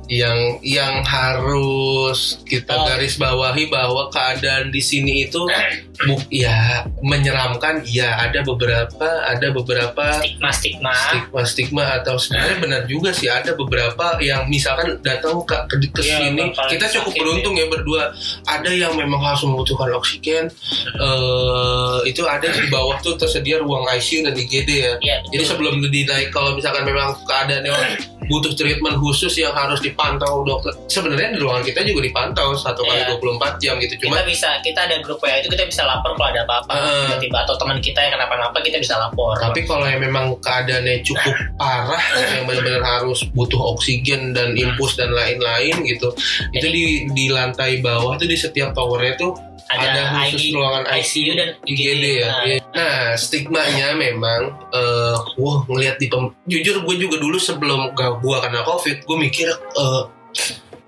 [0.06, 2.84] yang yang harus kita Oh.
[2.86, 5.42] garis bawahi bahwa keadaan di sini itu
[6.06, 7.82] bu, ya menyeramkan.
[7.86, 13.56] Ya ada beberapa ada beberapa stigma stigma stigma stigma atau sebenarnya benar juga sih ada
[13.56, 18.12] beberapa yang misalkan datang ke ke, ke Iya, sini kita cukup sakit, beruntung ya berdua.
[18.44, 20.52] Ada yang memang harus membutuhkan oksigen
[20.96, 24.92] eh itu ada di bawah tuh tersedia ruang ICU dan IGD ya.
[25.00, 27.72] Iya, jadi sebelum dinaik kalau misalkan memang keadaannya
[28.30, 33.00] butuh treatment khusus yang harus dipantau dokter sebenarnya di ruangan kita juga dipantau satu kali
[33.00, 33.16] Iya.
[33.16, 36.28] 24 jam gitu cuma kita bisa kita ada grup WA itu kita bisa lapor kalau
[36.28, 37.00] ada apa-apa Heeh.
[37.08, 41.32] tiba-tiba atau teman kita yang kenapa-napa kita bisa lapor Tapi kalau yang memang keadaannya cukup
[41.60, 42.02] parah,
[42.36, 46.12] yang benar-benar harus butuh oksigen dan infus dan lain-lain gitu,
[46.52, 49.32] itu di di lantai bawah tuh di setiap towernya tuh
[49.66, 52.28] ada, ada khusus IG, ruangan ICU dan IGD ya.
[52.28, 52.56] Nah, Iya.
[52.70, 58.36] Nah, stigmanya memang, eh wah ngelihat di pem- jujur gue juga dulu sebelum gak gue
[58.38, 60.02] kena covid, gue mikir eh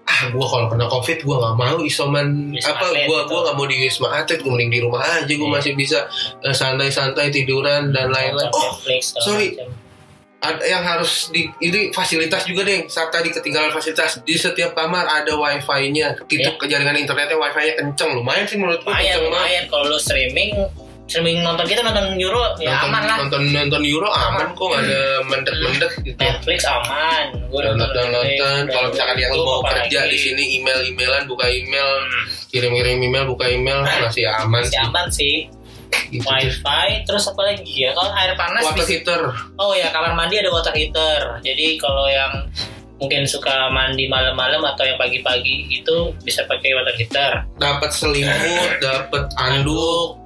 [0.09, 3.67] ah gue kalau kena covid gue nggak mau isoman Wisma apa gue gue nggak mau
[3.69, 5.53] di wisma atlet gue mending di rumah aja gue Iya.
[5.53, 6.09] masih bisa
[6.41, 8.73] eh, santai-santai tiduran dan lain-lain oh
[9.21, 9.53] sorry.
[9.53, 9.69] macam.
[10.38, 15.03] Ada yang harus di ini fasilitas juga deh saat tadi ketinggalan fasilitas di setiap kamar
[15.03, 16.14] ada wifi-nya.
[16.31, 16.55] Gitu Ya.
[16.55, 18.14] kejaringan internetnya wifi-nya kenceng.
[18.14, 19.62] Lumayan sih menurut gue lumayan lumayan.
[19.66, 20.55] Kalau lu streaming
[21.09, 23.16] streaming nonton kita nonton Euro ya nonton, aman lah.
[23.24, 26.18] nonton nonton Euro aman kok nggak ada mendet-mendet gitu.
[26.20, 27.24] Netflix aman.
[27.48, 30.12] Gue downloadan Netflix, kalau misalkan yang itu mau kerja lagi?
[30.12, 31.88] di sini email emailan buka email.
[31.88, 34.85] Hmm, kirim-kirim email buka email masih aman masih sih.
[34.87, 35.35] aman sih
[36.09, 36.24] gitu.
[36.24, 37.90] wifi terus apa lagi ya?
[37.92, 39.20] Kalau air panas water bisa heater.
[39.61, 41.40] Oh ya kamar mandi ada water heater.
[41.44, 42.48] Jadi kalau yang
[42.98, 45.96] mungkin suka mandi malam-malam atau yang pagi-pagi itu
[46.27, 47.33] bisa pakai water heater.
[47.59, 50.18] Dapat selimut dapat anduk.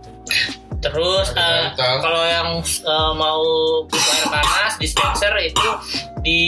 [0.82, 2.02] Terus bantal.
[2.02, 3.42] kalau yang eh, mau
[3.86, 5.68] air panas dispenser itu
[6.22, 6.40] di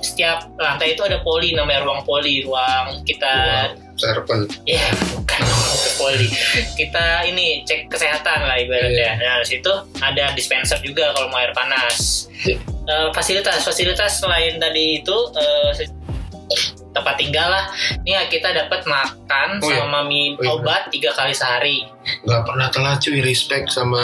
[0.00, 3.68] setiap lantai itu ada poli namanya ruang poli ruang kita
[4.02, 6.28] serpen ya bukan ruang poli
[6.74, 8.66] kita ini cek kesehatan lah Iya.
[8.66, 9.10] ibaratnya.
[9.16, 12.26] Nah di situ ada dispenser juga kalau mau air panas.
[12.42, 12.58] Iya.
[12.82, 15.70] Eh, fasilitas fasilitas selain tadi itu eh,
[16.92, 17.64] tempat tinggal lah.
[18.02, 19.78] Ini ya kita dapat makan Oh, iya.
[19.80, 20.50] sama minum Oh, iya.
[20.52, 21.86] obat tiga kali sehari.
[22.02, 24.02] nggak pernah telat cuy respect sama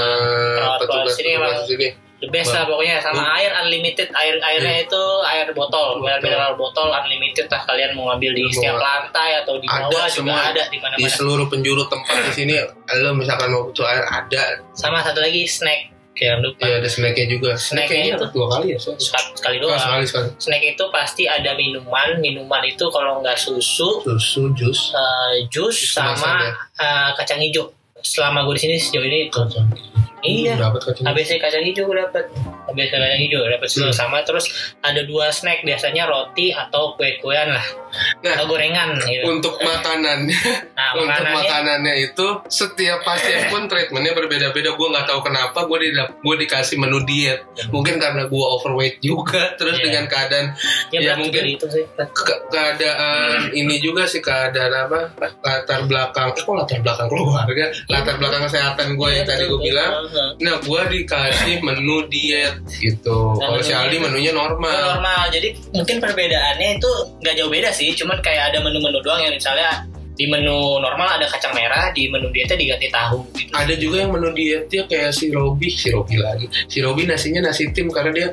[0.55, 2.99] Perawat petugas sini petugas sini the best lah pokoknya.
[2.99, 3.37] Sama Hmm.
[3.37, 4.09] air unlimited.
[4.11, 5.99] Air airnya itu air botol.
[6.01, 6.25] Air Botol.
[6.25, 7.63] mineral botol unlimited lah.
[7.63, 10.41] Kalian mau ngambil di setiap lantai atau di Ada bawah juga semua.
[10.49, 12.55] ada di mana di seluruh penjuru tempat di sini
[12.99, 14.59] lo misalkan mau butuh air ada.
[14.73, 15.95] Sama satu lagi snack.
[16.13, 16.67] Jangan lupa.
[16.67, 17.55] Ya ada snacknya juga.
[17.55, 18.27] Snacknya snacknya itu?
[18.35, 18.99] dua kali ya soalnya.
[19.01, 19.79] sekali, sekali Oh, doang.
[19.79, 20.29] sekali sekali.
[20.37, 22.09] Snack itu pasti ada minuman.
[22.19, 24.91] Minuman itu kalau nggak susu susu jus.
[24.93, 27.71] eh, jus sama eh, kacang hijau.
[27.99, 29.39] Selama gue di sini sejauh ini itu
[30.23, 30.55] iya.
[30.59, 32.25] Dapat kacang ABC kacang hijau gue dapet
[32.69, 33.97] ABC kacang hijau dapet semua Hmm.
[33.99, 34.45] sama terus
[34.81, 37.65] ada dua snack biasanya roti atau kue-kuean lah.
[38.21, 39.25] Nah atau gorengan gitu.
[39.27, 40.29] untuk makanan
[40.77, 41.41] nah untuk makanannya?
[41.41, 44.71] makanannya itu setiap pasien pun treatmentnya berbeda-beda.
[44.71, 47.41] Gue nggak tahu kenapa gue di gue dikasih menu diet.
[47.69, 49.85] Mungkin karena gue overweight juga terus Iya.
[49.85, 50.47] dengan keadaan
[50.91, 51.85] ya, ya mungkin itu sih.
[51.97, 57.65] ke- keadaan ini juga sih keadaan apa latar belakang eh, kok latar belakang keluarga?
[57.89, 59.93] Latar belakang kesehatan gue yang Iya, tadi gue bilang.
[60.39, 63.39] nah gue dikasih menu diet gitu.
[63.39, 64.99] Nah, kalau si Aldi menunya normal.
[64.99, 65.31] Normal.
[65.31, 66.91] Jadi mungkin perbedaannya itu
[67.23, 67.95] nggak jauh beda sih.
[67.95, 69.87] Cuman kayak ada menu-menu doang yang misalnya
[70.19, 73.51] di menu normal ada kacang merah di menu dietnya diganti tahu gitu.
[73.55, 75.71] Ada juga yang menu dietnya kayak si Robi.
[75.71, 76.47] Si Robi lagi.
[76.67, 78.29] Si Robi nasinya nasi tim karena dia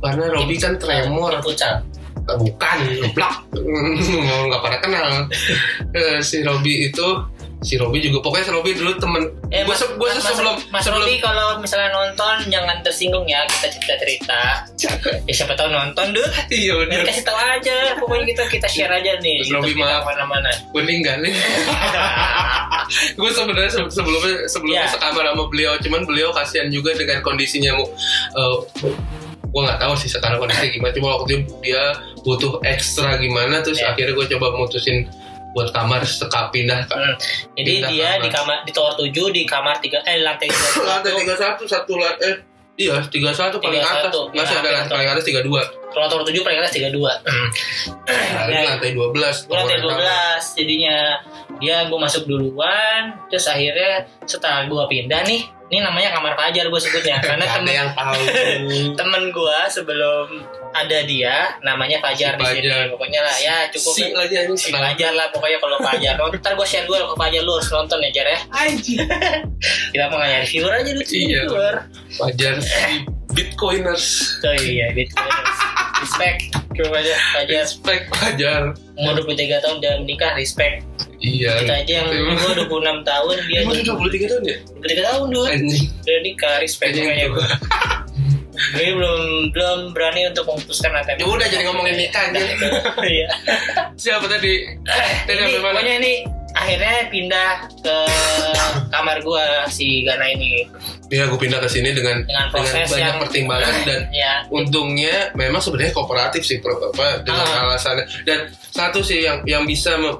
[0.00, 1.36] karena Robi kan tremor.
[1.44, 1.84] Pucat.
[2.24, 3.36] Bukan geblak
[4.48, 5.08] nggak pada kenal.
[5.94, 7.06] Eh, si Robi itu
[7.64, 9.24] si Robi juga pokoknya si Robi dulu temen.
[9.48, 13.40] Eh, gue Mas, gue Mas, sebelum Mas sebelum Robi kalau misalnya nonton jangan tersinggung ya
[13.48, 14.40] kita cerita cerita.
[15.24, 17.02] Ya siapa tahu nonton deh iya bener.
[17.02, 19.40] Kasih tahu aja pokoknya kita kita share aja nih.
[19.40, 20.04] Mas Robi, kita maaf.
[20.04, 21.32] mana-mana gue ninggalin
[23.16, 24.92] gue sebenarnya se- sebelumnya sebelumnya Iya.
[24.92, 27.84] sekamar sama beliau cuman beliau kasihan juga dengan kondisinya mu.
[28.34, 28.56] Uh,
[29.44, 31.82] gue nggak tahu sih sekarang kondisinya gimana cuma waktu itu dia
[32.20, 33.94] butuh ekstra gimana terus Iya.
[33.94, 35.06] akhirnya gue coba mutusin
[35.54, 37.14] buat kamar sekap pindah ke Hmm.
[37.54, 38.20] Jadi Pindah dia kamar.
[38.20, 41.92] di kamar di tower 7 di kamar 3 eh lantai 3 lantai tiga satu satu
[41.94, 42.36] lantai eh
[42.76, 44.12] iya tiga satu paling 31, atas.
[44.28, 45.62] nggak sih ada lantai paling atas tiga dua.
[45.88, 46.90] Kalau tower 7 paling atas 32.
[46.90, 47.14] Nah,
[48.44, 49.36] ini Nah, lantai dua belas.
[49.42, 50.96] gue lantai 12 jadinya
[51.58, 56.76] dia gue masuk duluan terus akhirnya setelah gue pindah nih ini namanya kamar Fajar gue
[56.76, 57.18] sebutnya.
[57.24, 58.20] Karena temen yang tahu.
[59.00, 62.84] temen gue sebelum ada dia namanya Fajar Si di sini Fajar.
[62.92, 63.94] pokoknya lah ya cukup.
[63.96, 66.14] Si lagi anjing si Fajar lah pokoknya kalau Fajar.
[66.36, 68.38] Ntar gue share gue ke Fajar lu harus nonton ya Jar ya.
[68.52, 68.98] Anjing.
[69.90, 71.40] Kita mau nyari viewer aja lu Iya.
[71.48, 71.74] viewer.
[72.20, 72.94] Wajar si
[73.34, 74.06] bitcoiners.
[74.44, 75.16] Oh iya gitu
[75.98, 76.40] respect.
[76.76, 77.56] Ke Fajar Fajar.
[77.64, 78.62] Respect Fajar
[78.94, 80.86] umur 23 tahun udah menikah respect.
[81.18, 81.64] Iya.
[81.64, 84.56] Kita aja yang gue 26 tahun dia udah 23 tahun ya?
[84.78, 87.02] 23 tahun dulu udah nikah respect tuh.
[87.02, 87.26] gue
[88.74, 92.46] gue belum belum berani untuk memutuskan nanti Ya udah, jadi ngomongin nikah, anjing.
[93.18, 93.28] iya.
[93.98, 94.62] Siapa tadi?
[95.26, 96.12] Tadi ini pokoknya ini
[96.54, 97.96] akhirnya pindah ke
[98.88, 100.64] kamar gua si Gana ini.
[101.06, 105.58] Iya gue pindah ke sini dengan dengan proses banyak yang pertimbangan dan ya untungnya memang
[105.58, 107.66] sebenarnya kooperatif sih pro- apa dengan Ah.
[107.68, 108.02] alasannya.
[108.24, 110.16] Dan satu sih yang yang bisa me-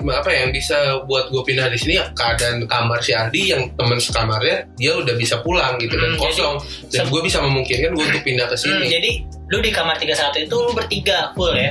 [0.00, 3.42] me- apa ya, yang bisa buat gue pindah di sini ya keadaan kamar si Aldi
[3.48, 6.56] yang teman sekamarnya dia udah bisa pulang gitu dan Hmm, kosong.
[6.88, 8.86] Dan se- gue bisa memungkinkan gue untuk pindah ke Hmm, sini.
[8.88, 9.10] jadi
[9.46, 11.70] lu di kamar 31 itu lu bertiga full ya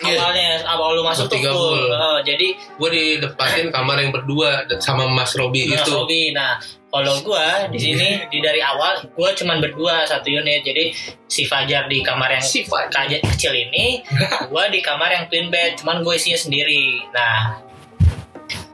[0.00, 0.16] Iya.
[0.16, 1.92] awalnya awal lu masuk tuh full, full.
[1.92, 6.32] Oh, jadi gue didepatin kamar yang berdua sama Mas Robi Mas itu Robi.
[6.32, 6.56] Nah,
[6.90, 10.64] kalau gua di sini di dari awal gua cuman berdua satu unit.
[10.64, 10.90] Jadi
[11.24, 13.06] si Fajar di kamar yang si Fajar.
[13.06, 14.02] kecil ini,
[14.50, 16.98] gua di kamar yang twin bed, cuman gue isinya sendiri.
[17.14, 17.62] Nah,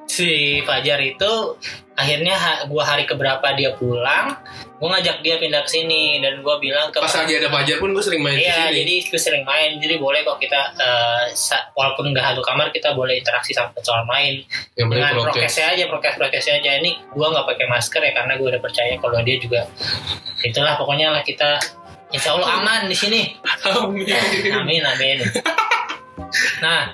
[0.07, 1.33] si Fajar itu
[1.93, 4.33] akhirnya ha- gua hari keberapa dia pulang,
[4.77, 7.97] gua ngajak dia pindah ke sini dan gua bilang ke pas lagi ada Fajar pun
[7.97, 9.81] gue sering main Iya, jadi gue sering main.
[9.81, 10.77] Jadi boleh kok kita
[11.33, 14.45] sa- walaupun nggak satu kamar kita boleh interaksi sama soal main
[14.77, 16.71] yang dengan prokes prokesnya aja, prokes prokesnya aja.
[16.77, 19.65] Ini gue nggak pakai masker ya karena gue udah percaya kalau dia juga
[20.41, 21.57] itulah pokoknya lah kita
[22.07, 23.35] Insya Allah aman di sini.
[23.67, 24.07] Amin.
[24.53, 25.19] Amin amin.
[26.61, 26.93] Nah,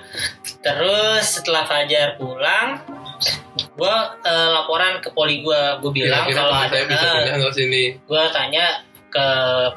[0.61, 2.79] terus setelah Fajar pulang,
[3.57, 7.83] gue laporan ke poli gue, gue bilang Kira-kira kalau ada saya bisa pindah nggak sini.
[8.05, 8.65] Gue tanya
[9.13, 9.27] ke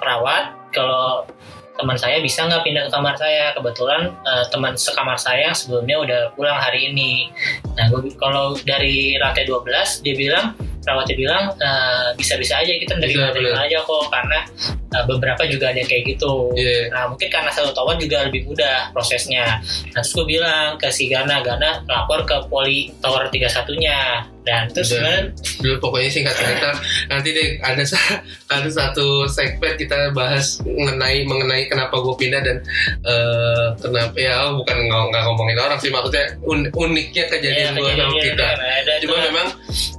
[0.00, 1.28] perawat kalau
[1.76, 3.52] teman saya bisa nggak pindah ke kamar saya.
[3.52, 7.28] Kebetulan eh, teman sekamar saya sebelumnya udah pulang hari ini.
[7.76, 10.56] Nah gua, kalau dari lantai 12 dia bilang
[10.86, 13.58] perawatnya bilang eh, bisa-bisa aja kita terima bener.
[13.58, 14.38] aja kok karena
[14.70, 16.94] eh, beberapa juga ada yang kayak gitu Iya.
[16.94, 19.58] nah mungkin karena satu tower juga lebih mudah prosesnya
[19.90, 24.70] nah terus gue bilang ke si Gana Gana lapor ke poli tower 31 nya dan
[24.70, 25.22] terus Dan- sebenarnya
[25.58, 26.70] dulu pokoknya singkat cerita
[27.08, 27.82] nanti deh ada
[28.48, 32.56] ada satu segmen kita bahas mengenai mengenai kenapa gue pindah dan
[33.02, 38.46] eh, kenapa ya bukan nggak ngomongin orang sih maksudnya un- uniknya kejadian gue sama kita.
[38.46, 38.56] kan
[39.02, 39.48] cuma memang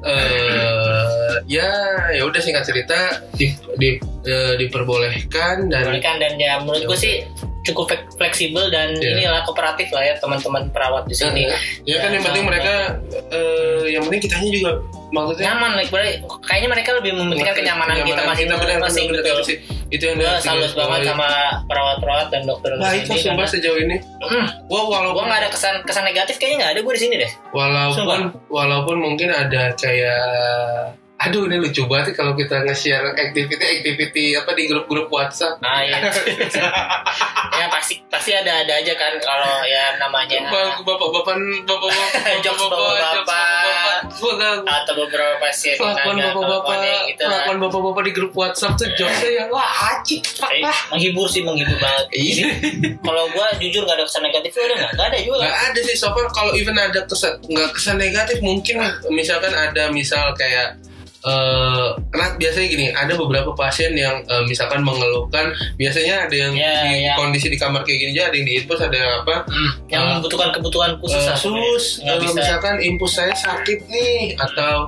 [0.07, 1.67] eh ya
[2.09, 2.97] ya udah singkat cerita
[3.33, 7.15] di, di- eh, diperbolehkan dan Bolehkan dan ya menurut gue sih
[7.67, 9.11] cukup fle- fleksibel dan Iya.
[9.19, 11.43] inilah kooperatif lah ya teman-teman perawat di sini.
[11.83, 12.73] ya kan yang penting sama- mereka
[13.29, 14.71] eh, yang penting kitanya juga
[15.07, 15.91] maksudnya Nyaman, like,
[16.43, 19.39] kayaknya mereka lebih mementingkan kenyamanan, kita Kenyamanan masing benar, masing benar, betul.
[19.39, 19.53] itu
[19.89, 21.27] itu yang Gue harus salut banget sama
[21.63, 23.23] perawat-perawat dan dokter baik kok sini.
[23.23, 26.81] sumpah sejauh ini Hmm, Wah gue walaupun nggak ada kesan kesan negatif kayaknya nggak ada
[26.81, 27.31] gue di sini deh.
[27.49, 30.19] walaupun walaupun mungkin ada kayak
[31.17, 35.97] aduh ini lucu banget sih kalau kita nge-share activity-activity apa di grup-grup WhatsApp Nah, ya.
[37.51, 41.09] ya pasti pasti ada ada aja kan kalau ya namanya bapak-bapak
[41.65, 44.05] bapak-bapak bapak-bapak.
[44.61, 46.75] atau beberapa yang kelakuan bapak-bapak
[47.09, 49.65] gitu kelakuan bapak-bapak di grup WhatsApp tuh jokesnya yang wah
[49.97, 52.05] acik Eh, menghibur sih menghibur banget.
[52.17, 52.49] Iya.
[52.99, 54.91] Kalau gue jujur gak ada kesan negatif ada nggak?
[54.95, 55.37] Gak ada juga.
[55.43, 59.89] nggak ada sih so far kalau even ada kesan nggak kesan negatif mungkin misalkan ada
[59.89, 60.77] misal kayak
[61.27, 66.71] eh karena biasanya gini ada beberapa pasien yang eh, misalkan mengeluhkan biasanya ada yang Ya,
[66.81, 67.13] di ya.
[67.13, 70.01] kondisi di kamar kayak gini aja ada yang di infus ada yang apa Hmm, yang
[70.01, 70.09] Ah.
[70.15, 74.87] membutuhkan kebutuhan khusus lah sus nggak eh, bisa misalkan infus saya sakit nih atau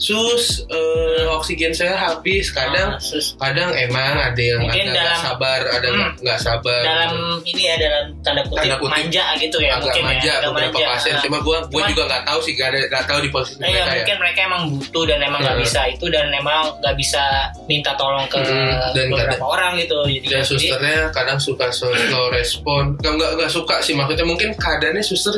[0.00, 3.36] sus eh, oksigen saya habis kadang Ah, sus.
[3.36, 5.94] kadang emang ada yang Mungkin agak nggak dalam- sabar ada Hmm.
[5.94, 8.92] nggak nggak sabar dalam ini ya dalam tanda kutip, Tanda kutip.
[8.96, 10.86] manja gitu ya agak mungkin manja ya agak beberapa manja.
[10.90, 13.30] pasien Nah, cuma gue gue Cuman- juga nggak tahu sih gak ada nggak tahu di
[13.30, 15.64] posisi Nah, ya, mereka ya mungkin mereka emang butuh dan emang nggak Hmm.
[15.64, 17.22] bisa itu dan emang nggak bisa
[17.66, 19.98] minta tolong ke Hmm, dan beberapa kadang- orang gitu.
[20.02, 24.24] Jadi, dan jadi susternya kadang suka slow slow respon nggak nggak nggak suka sih maksudnya
[24.24, 25.36] mungkin keadaannya suster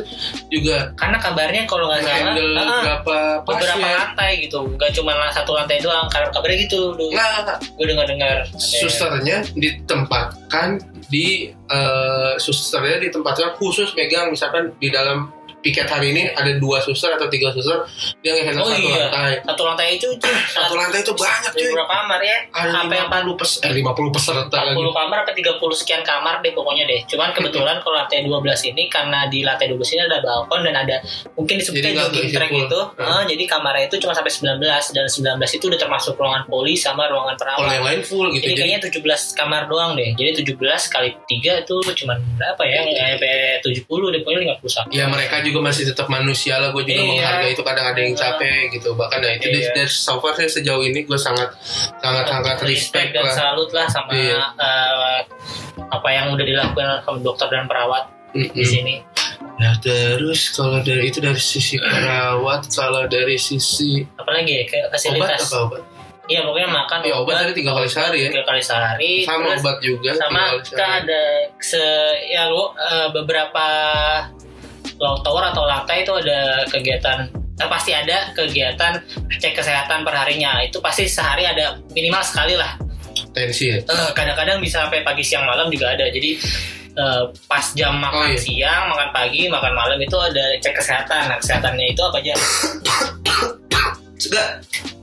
[0.49, 5.17] juga karena kabarnya kalau nggak salah handle ah, berapa beberapa pasien lantai gitu, nggak cuma
[5.33, 6.11] satu lantai doang.
[6.13, 6.93] Kabar kabarnya gitu.
[6.99, 8.37] nggak Gue dengar dengar.
[8.59, 15.29] susternya ditempatkan di eh, susternya ditempatkan khusus megang misalkan di dalam
[15.63, 17.87] piket hari ini ada dua suster atau tiga suster
[18.21, 19.07] yang handle Oh satu iya.
[19.07, 20.35] lantai Satu lantai itu cuy.
[20.49, 22.37] satu lantai itu banyak cuy Beberapa kamar ya.
[22.51, 26.53] ada Apa 50 pers eh 50 peserta 40 lagi kamar apa 30 sekian kamar deh
[26.53, 27.01] pokoknya deh.
[27.07, 28.35] Cuman kebetulan kalau lantai 12
[28.69, 30.97] ini karena di lantai 12 ini ada balkon dan ada
[31.33, 32.81] mungkin disebutnya jogging track gitu.
[32.93, 33.07] Hmm.
[33.09, 34.59] Ah, jadi kamarnya itu cuma sampai 19
[34.91, 37.73] dan 19 itu udah termasuk ruangan poli sama ruangan kalau perawat.
[37.73, 40.11] yang lain full gitu Jadi jadi kayaknya 17 kamar doang deh.
[40.13, 40.59] Jadi 17
[40.89, 42.81] kali 3 itu cuman berapa ya?
[42.83, 44.89] Kayak 70 deh pokoknya 50 sama.
[44.91, 47.07] ya mereka juga juga masih tetap manusia lah gue juga Iya.
[47.07, 49.71] menghargai itu kadang ada yang capek gitu bahkan nah itu Iya.
[49.71, 51.53] dari so far saya sejauh ini gue sangat
[51.99, 54.41] sangat sangat respect dan lah salut lah sama Iya.
[54.57, 55.21] eh,
[55.87, 58.65] apa yang udah dilakukan sama dokter dan perawat di Mm-mm.
[58.65, 58.95] sini.
[59.53, 64.93] Nah terus kalau dari itu dari sisi perawat, kalau dari sisi Apalagi ya kayak obat
[64.97, 65.41] fasilitas.
[65.47, 65.83] apa obat?
[66.25, 68.29] Iya pokoknya makan Ya, obat tadi tiga kali sehari ya?
[68.31, 69.13] Tiga kali sehari.
[69.23, 70.11] Sama terus obat juga.
[70.15, 70.99] sama kita sehari.
[71.03, 71.23] ada
[71.61, 71.85] se
[72.31, 73.67] ya lu eh, beberapa
[74.99, 77.19] long tower atau lantai itu ada kegiatan
[77.55, 78.93] eh, pasti ada kegiatan
[79.33, 82.75] cek kesehatan perharinya itu pasti sehari ada minimal sekali lah
[83.31, 83.79] tensi ya.
[83.79, 86.37] Eh, kadang-kadang bisa sampai pagi siang malam juga ada jadi
[86.93, 88.39] eh, pas jam makan Oh, iya.
[88.39, 92.35] siang makan pagi makan malam itu ada cek kesehatan nah kesehatannya itu apa aja
[94.23, 94.49] Enggak.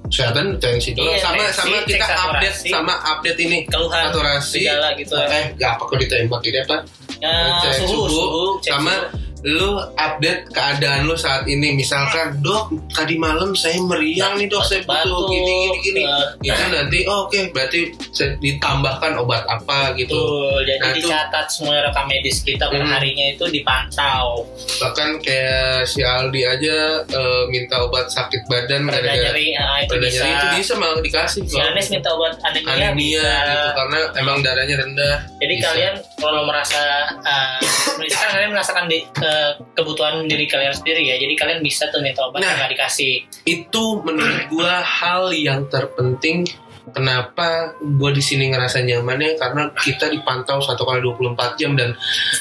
[0.09, 1.05] Kesehatan tensi doang.
[1.05, 2.69] Iya, sama tensi, sama kita update saturasi.
[2.73, 4.57] sama update ini keluhan saturasi.
[4.57, 6.77] gejala gitu Eh, gak apa kok ditembak ini apa?
[7.19, 9.05] Eh, cek suhu, suhu, suhu, cek sama suhu.
[9.41, 14.83] Lu update keadaan lu saat ini misalkan dok tadi malam saya meriang nih dok saya
[14.83, 17.79] butuh Batuk, gini gini gini eh, itu nanti oh, oke berarti
[18.09, 22.79] saya ditambahkan obat apa gitu Betul, jadi Nah, itu- dicatat semua rekam medis kita per
[22.79, 22.91] Hmm.
[22.91, 24.43] harinya itu dipantau.
[24.77, 30.23] bahkan kayak si Aldi aja eh, minta obat sakit badan gara-gara nyeri, ah, itu bisa.
[30.25, 31.55] itu bisa malah dikasih Si.
[31.55, 33.39] Anes minta obat anemia, anemia bisa.
[33.45, 35.65] gitu karena emang darahnya rendah Jadi Bisa.
[35.65, 36.81] kalian kalau merasa,
[37.15, 37.59] uh,
[37.99, 39.27] misalkan kalian merasakan di, ke-
[39.71, 42.47] kebutuhan diri kalian sendiri ya, jadi kalian bisa tuh minta obat Nah.
[42.47, 43.13] yang nggak dikasih.
[43.45, 46.45] itu menurut gua hal yang terpenting
[46.89, 51.93] kenapa gua di sini ngerasa nyaman ya karena kita dipantau satu kali 24 jam dan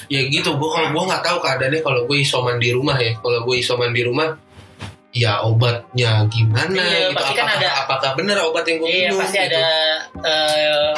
[0.06, 3.40] ya gitu gua kalau gua nggak tahu keadaannya kalau gue isoman di rumah ya kalau
[3.42, 4.32] gue isoman di rumah
[5.10, 9.18] ya obatnya gimana Iya, gitu kan apakah, ada- apakah benar obat yang gue Iya minum
[9.18, 9.48] pasti gitu.
[9.50, 9.66] ada
[10.20, 10.92] uh,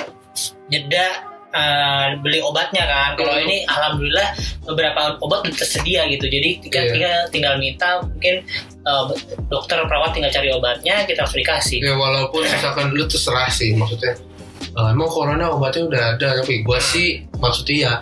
[0.66, 1.06] jeda
[1.50, 3.14] uh, beli obatnya kan.
[3.14, 3.44] Kalau Hmm.
[3.44, 4.28] ini alhamdulillah
[4.64, 6.26] beberapa obat udah tersedia gitu.
[6.26, 6.90] Jadi kita Iya.
[6.92, 8.42] tinggal, tinggal minta mungkin
[8.82, 9.04] uh,
[9.46, 11.78] dokter perawat tinggal cari obatnya kita langsung dikasih.
[11.80, 14.14] ya walaupun misalkan lu terserah sih maksudnya
[14.60, 17.92] eh, emang corona obatnya udah ada tapi gua sih maksudnya ya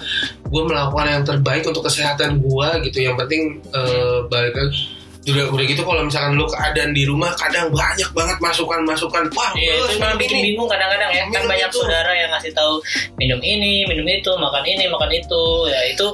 [0.42, 4.82] gue melakukan yang terbaik untuk kesehatan gua gitu yang penting eh, balik lagi
[5.32, 9.50] udah udah gitu kalau misalkan lu keadaan di rumah kadang banyak banget masukan masukan wah
[9.58, 11.24] Iya, lu itu malah bikin bingung kadang-kadang ya.
[11.32, 11.78] Kan banyak itu.
[11.82, 12.78] saudara yang ngasih tahu
[13.18, 15.44] minum ini, minum itu, makan ini, makan itu.
[15.68, 16.06] Ya itu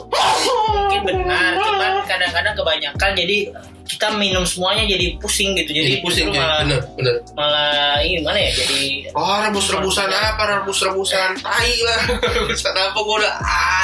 [0.72, 3.38] mungkin benar, cuman kadang-kadang kebanyakan jadi
[3.84, 5.70] kita minum semuanya jadi pusing gitu.
[5.70, 8.50] Jadi, jadi pusing malah bener bener malah ini gimana ya?
[8.54, 12.00] Jadi oh rebus rebusan apa rebus rebusan tai lah
[12.34, 13.34] rebusan apa gua udah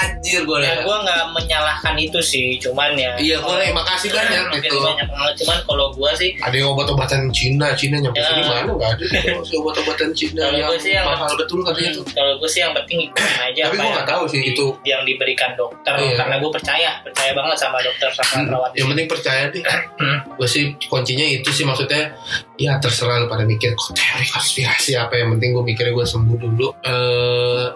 [0.01, 3.13] anjir gua ya gue nggak menyalahkan itu sih, cuman ya.
[3.17, 5.35] iya boleh makasih banyak gitu banyak banget.
[5.39, 8.27] Cuman kalau gue sih ada yang obat-obatan Cina Cina nyampe Ya.
[8.27, 11.99] sini mana nggak ada tuh si obat-obatan Cina yang sih yang- mahal betul katanya tuh
[12.01, 14.67] Hmm, kalau gue sih yang penting ikutin aja Tapi yang nggak tahu sih itu.
[14.83, 16.17] yang diberikan dokter Iya.
[16.17, 19.63] karena gue percaya percaya banget sama dokter sama perawat di yang penting percaya deh
[20.01, 20.25] Hmm.
[20.33, 22.17] gue sih kuncinya itu sih maksudnya
[22.57, 26.37] ya terserah lu pada mikir kok teori konspirasi apa yang penting gue mikirnya gue sembuh
[26.41, 26.69] dulu.
[26.81, 27.67] Eh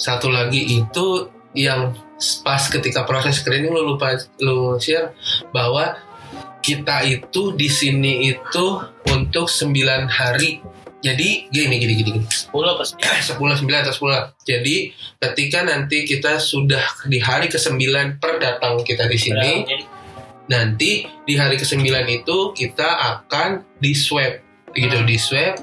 [0.00, 1.92] satu lagi itu yang
[2.40, 5.12] pas ketika proses screening lu lupa lu share
[5.52, 6.00] bahwa
[6.64, 8.66] kita itu di sini itu
[9.12, 10.64] untuk 9 hari.
[11.02, 12.26] Jadi gini gini gini gini.
[12.30, 12.96] 10 apa sih?
[12.96, 14.76] 10 9 atau 10 jadi
[15.18, 17.78] ketika nanti kita sudah di hari ke-9
[18.18, 19.91] per datang kita di sini Jadi
[20.52, 21.80] nanti di hari ke-9
[22.12, 24.36] itu kita akan di swab
[24.76, 25.08] gitu Hmm.
[25.08, 25.56] di swab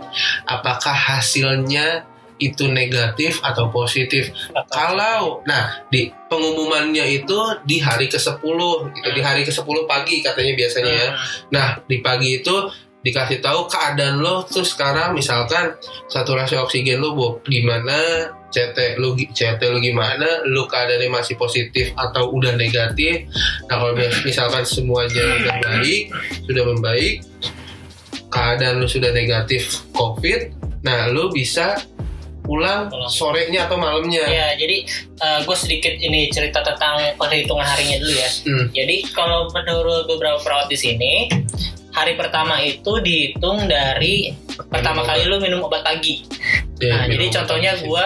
[0.50, 2.10] apakah hasilnya
[2.40, 4.32] itu negatif atau positif.
[4.72, 7.38] Kalau nah di pengumumannya itu
[7.68, 8.60] di hari ke-10
[8.96, 9.10] gitu.
[9.12, 11.10] Di hari ke-10 pagi katanya biasanya ya.
[11.52, 12.56] Nah di pagi itu
[13.00, 15.72] dikasih tahu keadaan lo tuh sekarang misalkan
[16.12, 22.30] saturasi oksigen lo bu gimana CT lu CT lu gimana lu keadaannya masih positif atau
[22.30, 23.30] udah negatif
[23.66, 26.10] nah kalau mis- misalkan semuanya udah baik
[26.44, 27.22] sudah membaik
[28.30, 31.78] keadaan lu sudah negatif covid nah lu bisa
[32.42, 33.12] pulang Pulang.
[33.14, 34.82] sorenya atau malamnya Ya, jadi
[35.46, 38.30] gue sedikit ini cerita tentang perhitungan harinya dulu ya.
[38.50, 38.66] Hmm.
[38.74, 41.30] Jadi kalau menurut beberapa perawat di sini,
[41.94, 44.34] hari pertama itu dihitung dari
[44.66, 46.26] pertama kali lu minum obat pagi.
[46.80, 47.86] Ya, Nah, jadi minum contohnya obat.
[47.86, 48.06] gue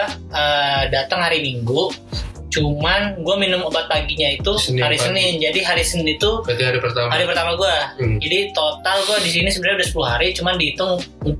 [0.90, 1.94] datang hari Minggu,
[2.50, 5.10] cuman gue minum obat paginya itu Senin hari pagi.
[5.10, 5.32] Senin.
[5.42, 7.74] Jadi hari Senin itu berarti hari pertama hari pertama gue.
[7.98, 8.18] Hmm.
[8.22, 10.92] Jadi total gue di sini sebenarnya udah 10 hari, cuman dihitung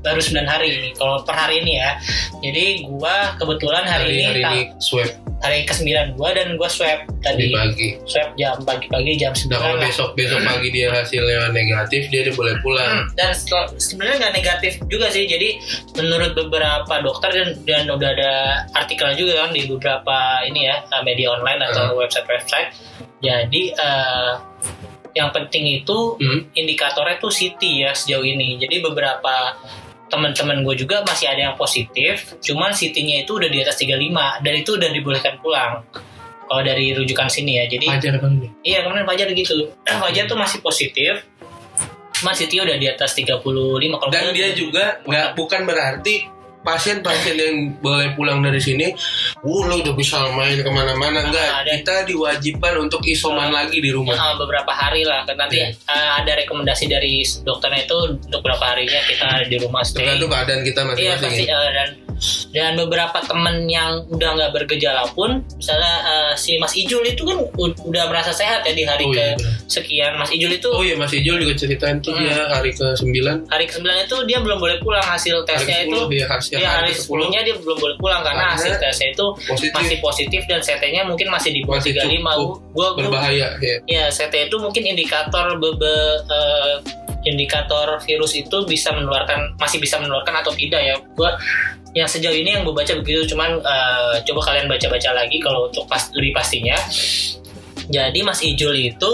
[0.03, 0.95] baru 9 hari.
[0.99, 1.91] Kalau per hari ini ya.
[2.43, 5.11] Jadi gue kebetulan hari, hari, ini hari ini swab
[5.43, 7.45] hari ke-9 gue dan gue swab di tadi.
[7.51, 12.29] pagi Swab jam pagi-pagi jam 9 Nah kalau besok besok pagi dia hasilnya negatif dia
[12.33, 13.05] boleh pulang.
[13.05, 13.31] Hmm, dan
[13.77, 15.59] sebenarnya nggak negatif juga sih jadi
[15.99, 18.33] menurut beberapa dokter dan, dan udah ada
[18.73, 22.69] artikel juga kan di beberapa ini ya eh, media online atau website website
[23.21, 24.33] jadi eh,
[25.15, 26.43] yang penting itu Hmm.
[26.53, 28.59] indikatornya tuh CT ya sejauh ini.
[28.59, 29.55] Jadi beberapa
[30.15, 34.53] teman-teman gue juga masih ada yang positif, cuman CT-nya itu udah di atas 35 dan
[34.55, 35.83] itu udah dibolehkan pulang.
[36.45, 37.65] Kalau dari rujukan sini ya.
[37.67, 39.75] Jadi Ajar kan iya kemarin Fajar gitu.
[40.03, 41.27] Fajar tuh masih positif.
[42.15, 46.34] Cuman CT udah di atas 35 kalau Dan dia juga nggak bukan berarti
[46.65, 48.91] pasien-pasien yang boleh pulang dari sini,
[49.39, 51.45] uh, lo udah bisa main ke mana-mana enggak?
[51.45, 51.71] Ah, ada.
[51.77, 54.17] Kita diwajibkan untuk isoman lagi di rumah.
[54.17, 55.77] Uh, beberapa hari lah kan nanti Iya.
[55.87, 60.63] uh, ada rekomendasi dari dokternya itu untuk beberapa harinya kita di rumah stay Tergantung keadaan
[60.63, 61.23] kita iya masing-masing.
[61.23, 61.55] pasti ya.
[61.55, 61.89] uh, dan
[62.51, 67.39] dan beberapa temen yang udah nggak bergejala pun misalnya uh, si Mas Ijul itu kan
[67.59, 69.53] udah merasa sehat ya di hari Oh, ke iya, benar.
[69.67, 72.23] sekian Mas Ijul itu Oh iya Mas Ijul juga ceritain tuh Hmm.
[72.23, 73.11] dia hari ke-9
[73.45, 76.93] hari ke 9 itu dia belum boleh pulang hasil tesnya itu ya hasil Iya hari
[76.93, 80.61] 10 nya dia belum boleh pulang karena Karena hasil tesnya itu positif masih positif dan
[80.61, 83.77] CT-nya mungkin masih di bawah 35 cukup gua, gua, berbahaya ya.
[83.85, 86.75] Ya, CT itu mungkin indikator bebe, eh,
[87.25, 90.95] indikator virus itu bisa menularkan masih bisa menularkan atau tidak ya.
[91.17, 91.37] Gua
[91.95, 95.87] yang sejauh ini yang gue baca begitu cuman eh, coba kalian baca-baca lagi kalau untuk
[95.87, 96.75] pas, lebih pastinya.
[97.87, 99.11] Jadi Mas Ijul itu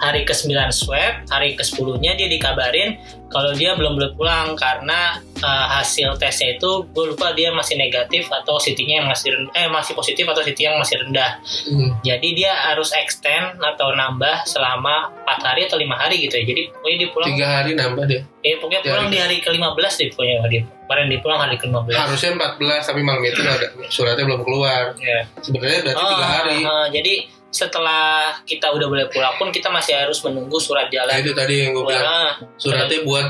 [0.00, 6.14] hari ke-9 swab, hari ke-10-nya dia dikabarin kalau dia belum boleh pulang karena eh, hasil
[6.16, 10.24] tesnya itu gue lupa dia masih negatif atau CT-nya yang masih ren- eh masih positif
[10.24, 11.42] atau CT yang masih rendah.
[11.66, 11.90] Hmm.
[12.00, 16.44] Jadi dia harus extend atau nambah selama 4 hari atau lima hari gitu ya.
[16.44, 18.22] Jadi pokoknya dia pulang, Tiga hari nambah deh.
[18.40, 19.12] eh, pokoknya pulang hari.
[19.12, 20.62] di hari ke-15 deh pokoknya dia.
[20.86, 21.92] Kemarin dia pulang hari ke-15.
[21.92, 24.94] Harusnya 14 tapi malam itu ada suratnya belum keluar.
[24.96, 25.26] Ya.
[25.36, 26.58] Sebenarnya berarti Oh, tiga hari.
[26.62, 27.14] ah, jadi
[27.50, 31.14] setelah kita udah boleh pulang pun kita masih harus menunggu surat Nah, jalan.
[31.24, 33.26] itu tadi yang gue bilang suratnya buat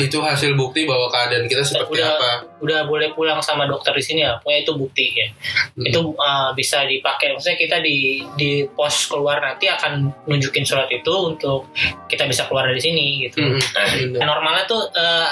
[0.00, 2.16] itu hasil bukti bahwa keadaan kita seperti Udah.
[2.16, 2.30] apa.
[2.60, 4.36] udah boleh pulang sama dokter di sini ya.
[4.40, 5.28] Pokoknya itu bukti ya.
[5.76, 5.88] Hmm.
[5.88, 7.32] Itu ah, bisa dipakai.
[7.32, 11.72] Maksudnya kita di di pos keluar nanti akan nunjukin surat itu untuk
[12.08, 13.40] kita bisa keluar dari sini gitu.
[13.40, 14.20] Hmm, Nah, benar.
[14.28, 15.28] normalnya tuh eh,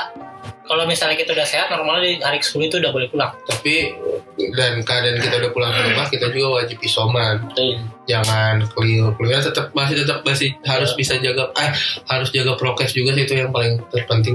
[0.69, 3.89] kalau misalnya kita udah sehat normalnya di hari ke-10 itu udah boleh pulang Tapi
[4.53, 7.41] dan keadaan kita udah pulang ke rumah kita juga wajib isoman.
[8.05, 11.73] Jangan keliru keliru tetap masih tetap masih harus bisa jaga eh
[12.09, 14.28] harus jaga prokes juga sih itu yang paling terpenting.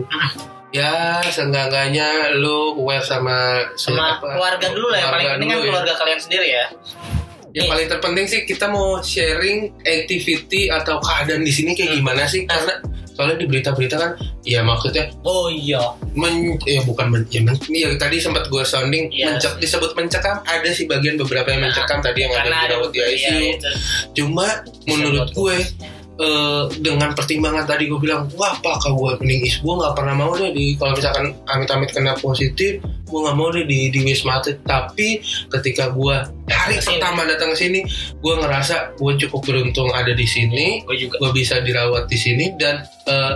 [0.69, 5.63] Ya, seenggak-enggaknya lu aware sama sama siapa- keluarga dulu lah yang paling penting kan ya.
[5.63, 6.65] keluarga kalian sendiri ya
[7.53, 12.49] Yang paling terpenting sih kita mau sharing activity atau keadaan di sini kayak gimana sih?
[12.49, 15.77] Karena soalnya di berita-berita kan, ya maksudnya oh iya
[16.11, 19.37] men, ya bukan men, ya, men, ya tadi sempat gue sounding Iya.
[19.37, 23.07] mencek, disebut mencekam ada sih bagian beberapa yang mencekam tadi yang ada dirawat di iya,
[23.13, 23.37] ICU.
[23.53, 23.69] itu.
[24.15, 24.47] Cuma
[24.89, 25.55] menurut gue
[26.19, 30.33] eh, dengan pertimbangan tadi gue bilang wah apakah gue mending is gue nggak pernah mau
[30.35, 34.57] deh di kalau misalkan amit-amit kena positif gue nggak mau deh di di wisma atlet
[34.65, 35.21] tapi
[35.53, 36.15] ketika gue
[36.49, 36.89] hari Ke sini.
[36.97, 37.79] pertama datang ke sini
[38.19, 42.53] gue ngerasa gue cukup beruntung ada di sini gue juga gue bisa dirawat di sini
[42.57, 43.33] dan eh,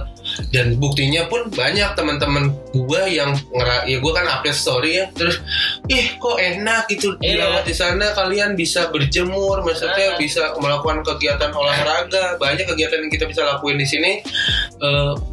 [0.50, 5.06] dan buktinya pun banyak teman-teman gue yang ngera ya gue kan update story ya.
[5.12, 5.42] Terus
[5.88, 10.18] ih kok enak gitu dirawat di sana kalian bisa berjemur maksudnya Ah.
[10.18, 14.12] bisa melakukan kegiatan olahraga banyak kegiatan yang kita bisa lakuin di sini.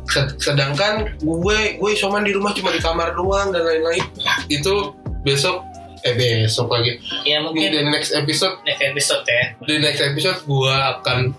[0.06, 4.04] Sed- sedangkan gue gue isoman di rumah cuma di kamar doang dan lain-lain.
[4.46, 4.92] Itu
[5.22, 5.64] besok
[6.00, 7.00] eh besok lagi.
[7.24, 8.60] Ya mungkin di next episode.
[8.62, 9.56] Next episode ya.
[9.58, 11.32] Di next episode gue akan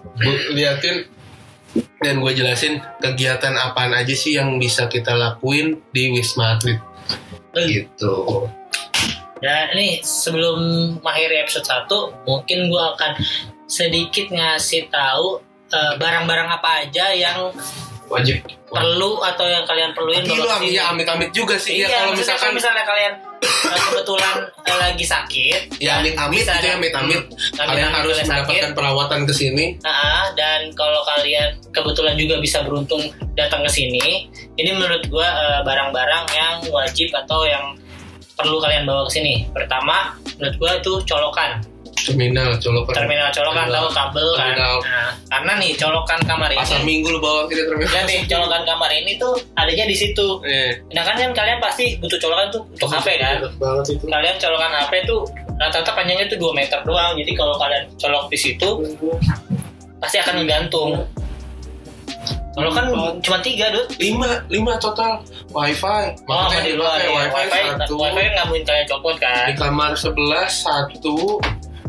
[0.52, 1.06] liatin
[2.00, 6.80] dan gue jelasin kegiatan apaan aja sih yang bisa kita lakuin di Wisma Atlet
[7.56, 8.48] gitu.
[9.44, 10.58] Ya ini sebelum
[11.04, 13.12] mengakhiri episode 1 mungkin gue akan
[13.68, 15.40] sedikit ngasih tahu
[15.72, 17.52] eh, barang-barang apa aja yang
[18.06, 18.38] Wajib.
[18.66, 20.78] perlu atau yang kalian perluin Tapi lu bawa amit, ke sini.
[20.78, 23.14] ya, amit-amit juga sih ya Iya, kalau maksudnya misalkan kalau misalnya kalian
[23.46, 24.36] eh, kebetulan
[24.68, 27.22] eh, lagi sakit ya amit-amit itu ya amit-amit
[27.56, 29.66] kalian harus kalian sakit, mendapatkan perawatan ke sini.
[29.82, 33.02] Nah, dan kalau kalian kebetulan juga bisa beruntung
[33.34, 37.74] datang ke sini, ini menurut gua eh, barang-barang yang wajib atau yang
[38.36, 39.48] perlu kalian bawa ke sini.
[39.56, 41.64] Pertama, menurut gua itu colokan.
[41.98, 42.94] Terminal colokan.
[42.94, 44.42] Terminal colokan tahu kabel kan.
[44.52, 44.76] Terminal.
[44.78, 47.90] Nah, karena nih colokan kamar Pasar ini minggu lu bawa kita terminal.
[47.90, 50.28] Ya nih, colokan kamar ini tuh adanya di situ.
[50.44, 53.36] Eh, Nah kan kan kalian pasti butuh colokan tuh untuk HP kan.
[53.56, 54.06] banget itu.
[54.06, 55.20] Kalian colokan HP tuh
[55.56, 57.16] rata-rata panjangnya tuh 2 meter doang.
[57.16, 58.70] Jadi kalau kalian colok di situ
[59.98, 60.92] pasti akan ngegantung.
[62.54, 62.88] Kalau kan
[63.20, 64.00] cuma tiga, Dut.
[64.00, 65.20] lima lima total
[65.52, 67.08] wifi Oh, Maksudnya di yang luar ya.
[67.12, 69.44] wifi, Wifi, satu wifi nggak mungkin kalian copot kan.
[69.46, 71.36] di kamar sebelah satu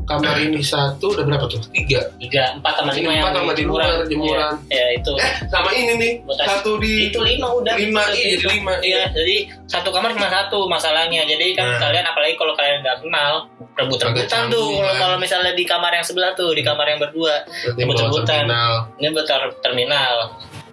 [0.06, 3.52] kamar ini satu udah berapa tuh tiga tiga empat sama lima Ini yang empat sama
[3.52, 4.52] di luar, jemuran.
[4.66, 8.02] ya, ya, itu eh sama ini nih Buat as- satu di itu lima udah lima
[8.06, 9.36] Itu- iya jadi lima Iya, jadi
[9.66, 11.22] satu kamar cuma satu masalahnya.
[11.22, 11.78] Jadi kan Nah.
[11.82, 13.32] kalian apalagi kalau kalian nggak kenal
[13.74, 14.68] rebut-rebutan Agak tuh.
[14.70, 14.96] Kalau kan.
[14.96, 17.42] kalau misalnya di kamar yang sebelah tuh, di kamar yang berdua,
[17.72, 18.46] rebut-rebutan.
[18.46, 20.14] terminal ini buat ter- terminal.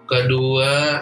[0.05, 0.99] kedua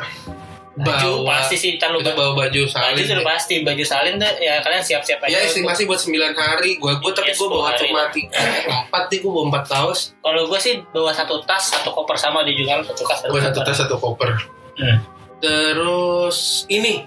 [0.81, 4.57] Baju bawa pasti sih kita bawa baju baju salin sudah pasti baju salin tuh ya
[4.59, 5.31] kalian siap-siap aja.
[5.31, 9.19] ya estimasi buat 9 hari gua gua tapi Yes, gua bawa cuma tiga empat nih
[9.19, 12.81] gua bawa empat kaos Kalau gue sih bawa satu tas, satu koper sama di juga
[12.81, 13.19] satu tas.
[13.23, 14.33] gua satu tas satu koper
[14.73, 14.97] Hmm.
[15.37, 17.03] terus ini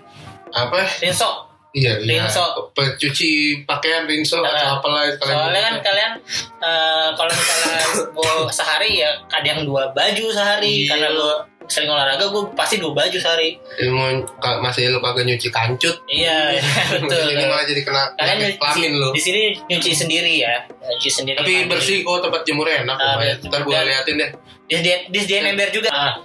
[0.50, 1.48] apa Rinso.
[1.72, 2.70] iya iya Rinso.
[2.70, 3.30] pencuci
[3.64, 6.12] pakaian rinso Nah, atau apa lah kalian Soalnya kan kalian
[6.60, 7.78] eh, kalau misalnya
[8.54, 10.88] sehari ya kadang dua baju sehari Iya.
[10.92, 11.34] karena gue
[11.66, 13.56] sering olahraga gue pasti dua baju sehari.
[13.78, 14.22] Ilmu
[14.60, 16.60] masih lu kagak nyuci kancut Iya
[16.94, 17.24] betul.
[17.26, 20.54] ini malah jadi kena Kalian nyuci, lu di sini nyuci sendiri ya,
[20.86, 21.36] nyuci sendiri.
[21.36, 21.70] tapi mandi.
[21.70, 23.36] bersih kok tempat jemurnya enak lumayan.
[23.36, 23.48] betul.
[23.48, 24.30] ntar Dan- liatin deh
[24.64, 25.92] Di di di dia ember juga.
[25.92, 26.16] Ah,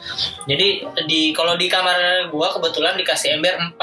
[0.45, 3.75] jadi di kalau di kamar gua kebetulan dikasih ember 4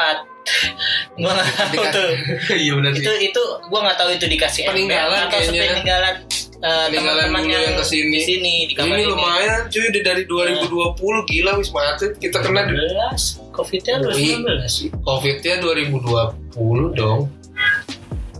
[1.20, 2.10] Gua nggak tahu tuh.
[2.56, 6.12] iya benar sih Itu itu gua nggak tahu itu dikasih ember Peninggalan atau kayaknya.
[6.58, 6.88] Sepeninggalan
[7.18, 8.10] eh, teman-teman dulu yang ke sini.
[8.10, 9.12] di sini di kamar ini ini.
[9.12, 10.96] lumayan cuy udah dari 2020
[11.26, 14.36] gila wisma atlet kita kena di 2019 Covid-nya Wih.
[14.40, 17.20] 2019 covid nya 2020 dong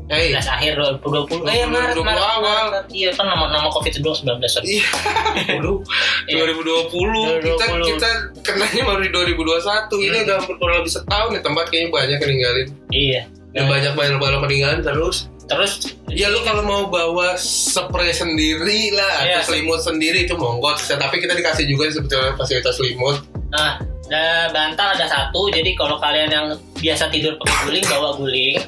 [0.06, 2.38] Hei 19 akhir 2020 eh ya Maret 2020 Maret, awal.
[2.70, 2.86] Maret.
[2.90, 4.66] iya kan nama nama Covid itu 19 sorry.
[4.70, 4.86] Iya,
[5.58, 5.82] Waduh,
[6.30, 7.90] 2020 kita 2020.
[7.90, 8.10] kita
[8.40, 9.66] kenanya baru di 2021
[10.00, 10.24] ini Hmm.
[10.24, 14.38] udah kurang lebih setahun ya tempat kayaknya banyak yang ninggalin iya dan banyak banyak banyak
[14.38, 19.38] peninggalan terus terus ya lu kalau mau bawa spray sendiri lah Iya.
[19.38, 24.90] atau selimut sendiri itu monggo tapi kita dikasih juga sebetulnya fasilitas selimut Nah, da- bantal
[24.92, 25.47] ada satu.
[25.49, 28.59] Jadi kalau kalian yang biasa tidur pakai guling, bawa guling.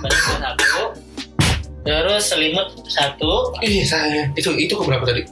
[0.00, 0.74] Bantal satu.
[1.84, 3.52] Terus selimut satu.
[3.60, 5.28] Ih saya itu itu keberapa tadi?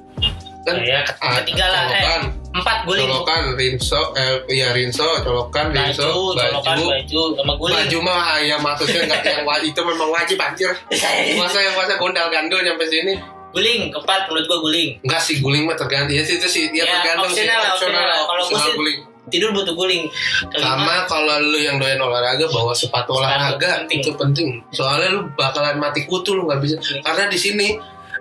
[0.62, 1.82] Kan Nah, ya, ke- ketiga lah.
[1.88, 2.20] Eh,
[2.52, 3.06] empat guling.
[3.06, 7.76] colokan, rinso, eh ya rinso, colokan, rinso, Baju, colokan baju, baju sama guling.
[7.78, 10.70] baju mah ya maksudnya nggak yang wajib itu memang wajib anjir.
[11.40, 13.16] Masa yang masa gondal gandul nyampe sini?
[13.52, 14.88] guling, keempat menurut gua guling.
[15.02, 18.20] Enggak sih guling mah tergantung ya sih itu sih dia Ya, tergantung sih opsional opsional.
[18.24, 18.98] Kalau gua sih- guling.
[19.22, 20.08] Tidur butuh guling.
[20.50, 24.00] Kelima, Sama kalau lu yang doyan olahraga bawa sepatu olahraga penting.
[24.00, 24.48] itu penting.
[24.68, 26.76] Soalnya lu bakalan mati kutu lu nggak bisa.
[27.00, 27.76] Karena di sini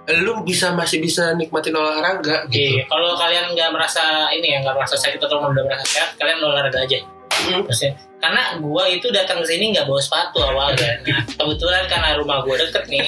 [0.09, 2.81] lu bisa masih bisa nikmatin olahraga gitu.
[2.81, 4.01] Iya, kalau kalian nggak merasa
[4.33, 6.97] ini ya nggak merasa sakit atau udah merasa sehat, kalian olahraga aja.
[7.31, 7.65] Hmm.
[7.65, 10.93] Maksudnya, karena gua itu datang ke sini nggak bawa sepatu awalnya.
[11.09, 13.05] Nah, kebetulan karena rumah gua deket nih,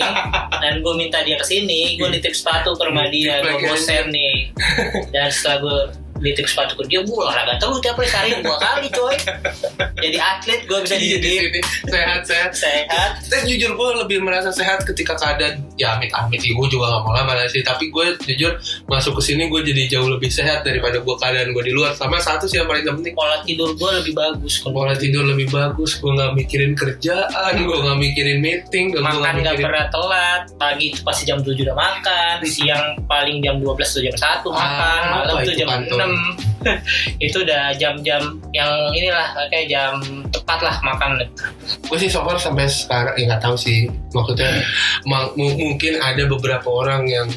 [0.62, 4.50] dan gua minta dia ke sini, gua nitip sepatu ke rumah dia, gua bosen nih.
[5.14, 5.78] Dan setelah gua
[6.24, 9.16] nitip sepatu ke dia, gua olahraga terus tiap hari sehari dua kali coy.
[10.00, 11.62] Jadi atlet gua bisa Iya, di dididik sini
[11.94, 12.52] sehat-sehat.
[12.56, 13.12] sehat.
[13.28, 17.14] Dan jujur gue lebih merasa sehat ketika keadaan ya amit-amit sih gue juga gak mau
[17.14, 17.62] lama sih.
[17.66, 21.64] Tapi gue jujur masuk ke sini gue jadi jauh lebih sehat daripada gue keadaan gue
[21.64, 21.94] di luar.
[21.98, 23.14] Sama satu sih yang paling penting.
[23.14, 24.62] Pola tidur gua lebih bagus.
[24.64, 25.98] pola tidur lebih bagus.
[25.98, 30.42] Gue nggak mikirin kerjaan gue nggak mikirin meeting gue makan nggak mikirin pernah telat.
[30.58, 32.36] Pagi itu pasti jam 7 udah makan.
[32.46, 35.02] Siang paling jam 12 atau jam 1 makan.
[35.04, 35.98] Ah, malam apa tuh itu jam kantor?
[36.00, 36.54] 6
[37.26, 40.00] itu udah jam-jam yang inilah kayak jam
[40.32, 41.20] tepat lah makan.
[41.88, 43.92] Gue sih so far sampai sekarang ya nggak tahu sih.
[44.14, 44.64] Maksudnya
[45.66, 47.28] mungkin ada beberapa orang yang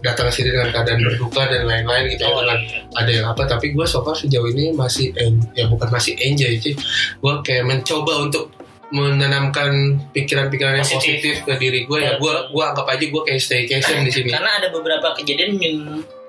[0.00, 2.56] datang ke sini dengan keadaan berduka dan lain-lain gitu ya Oh, iya.
[2.92, 6.56] ada yang apa tapi gue so far sejauh ini masih en- ya bukan masih enjoy
[6.56, 6.74] sih
[7.14, 8.48] gue kayak mencoba untuk
[8.90, 9.70] menanamkan
[10.10, 11.18] pikiran-pikiran yang Positif.
[11.18, 14.56] positif ke diri gue ya gue gue anggap aja gue kayak staycation di sini karena
[14.56, 15.76] ada beberapa kejadian yang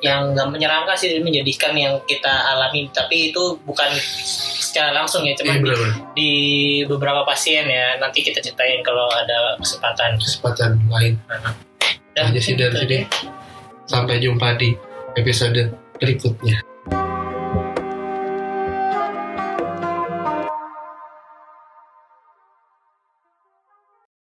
[0.06, 2.86] yang nggak menyeramkan sih menyedihkan yang kita alami.
[2.94, 3.90] Tapi itu bukan
[4.62, 5.80] secara langsung ya Iya cuma di, benar
[6.14, 6.32] di
[6.86, 7.98] beberapa pasien ya.
[7.98, 10.22] Nanti kita ceritain kalau ada kesempatan.
[10.22, 11.18] Kesempatan lain.
[12.14, 13.00] Dan aja sih dari sini
[13.90, 14.72] sampai jumpa di
[15.18, 16.75] episode berikutnya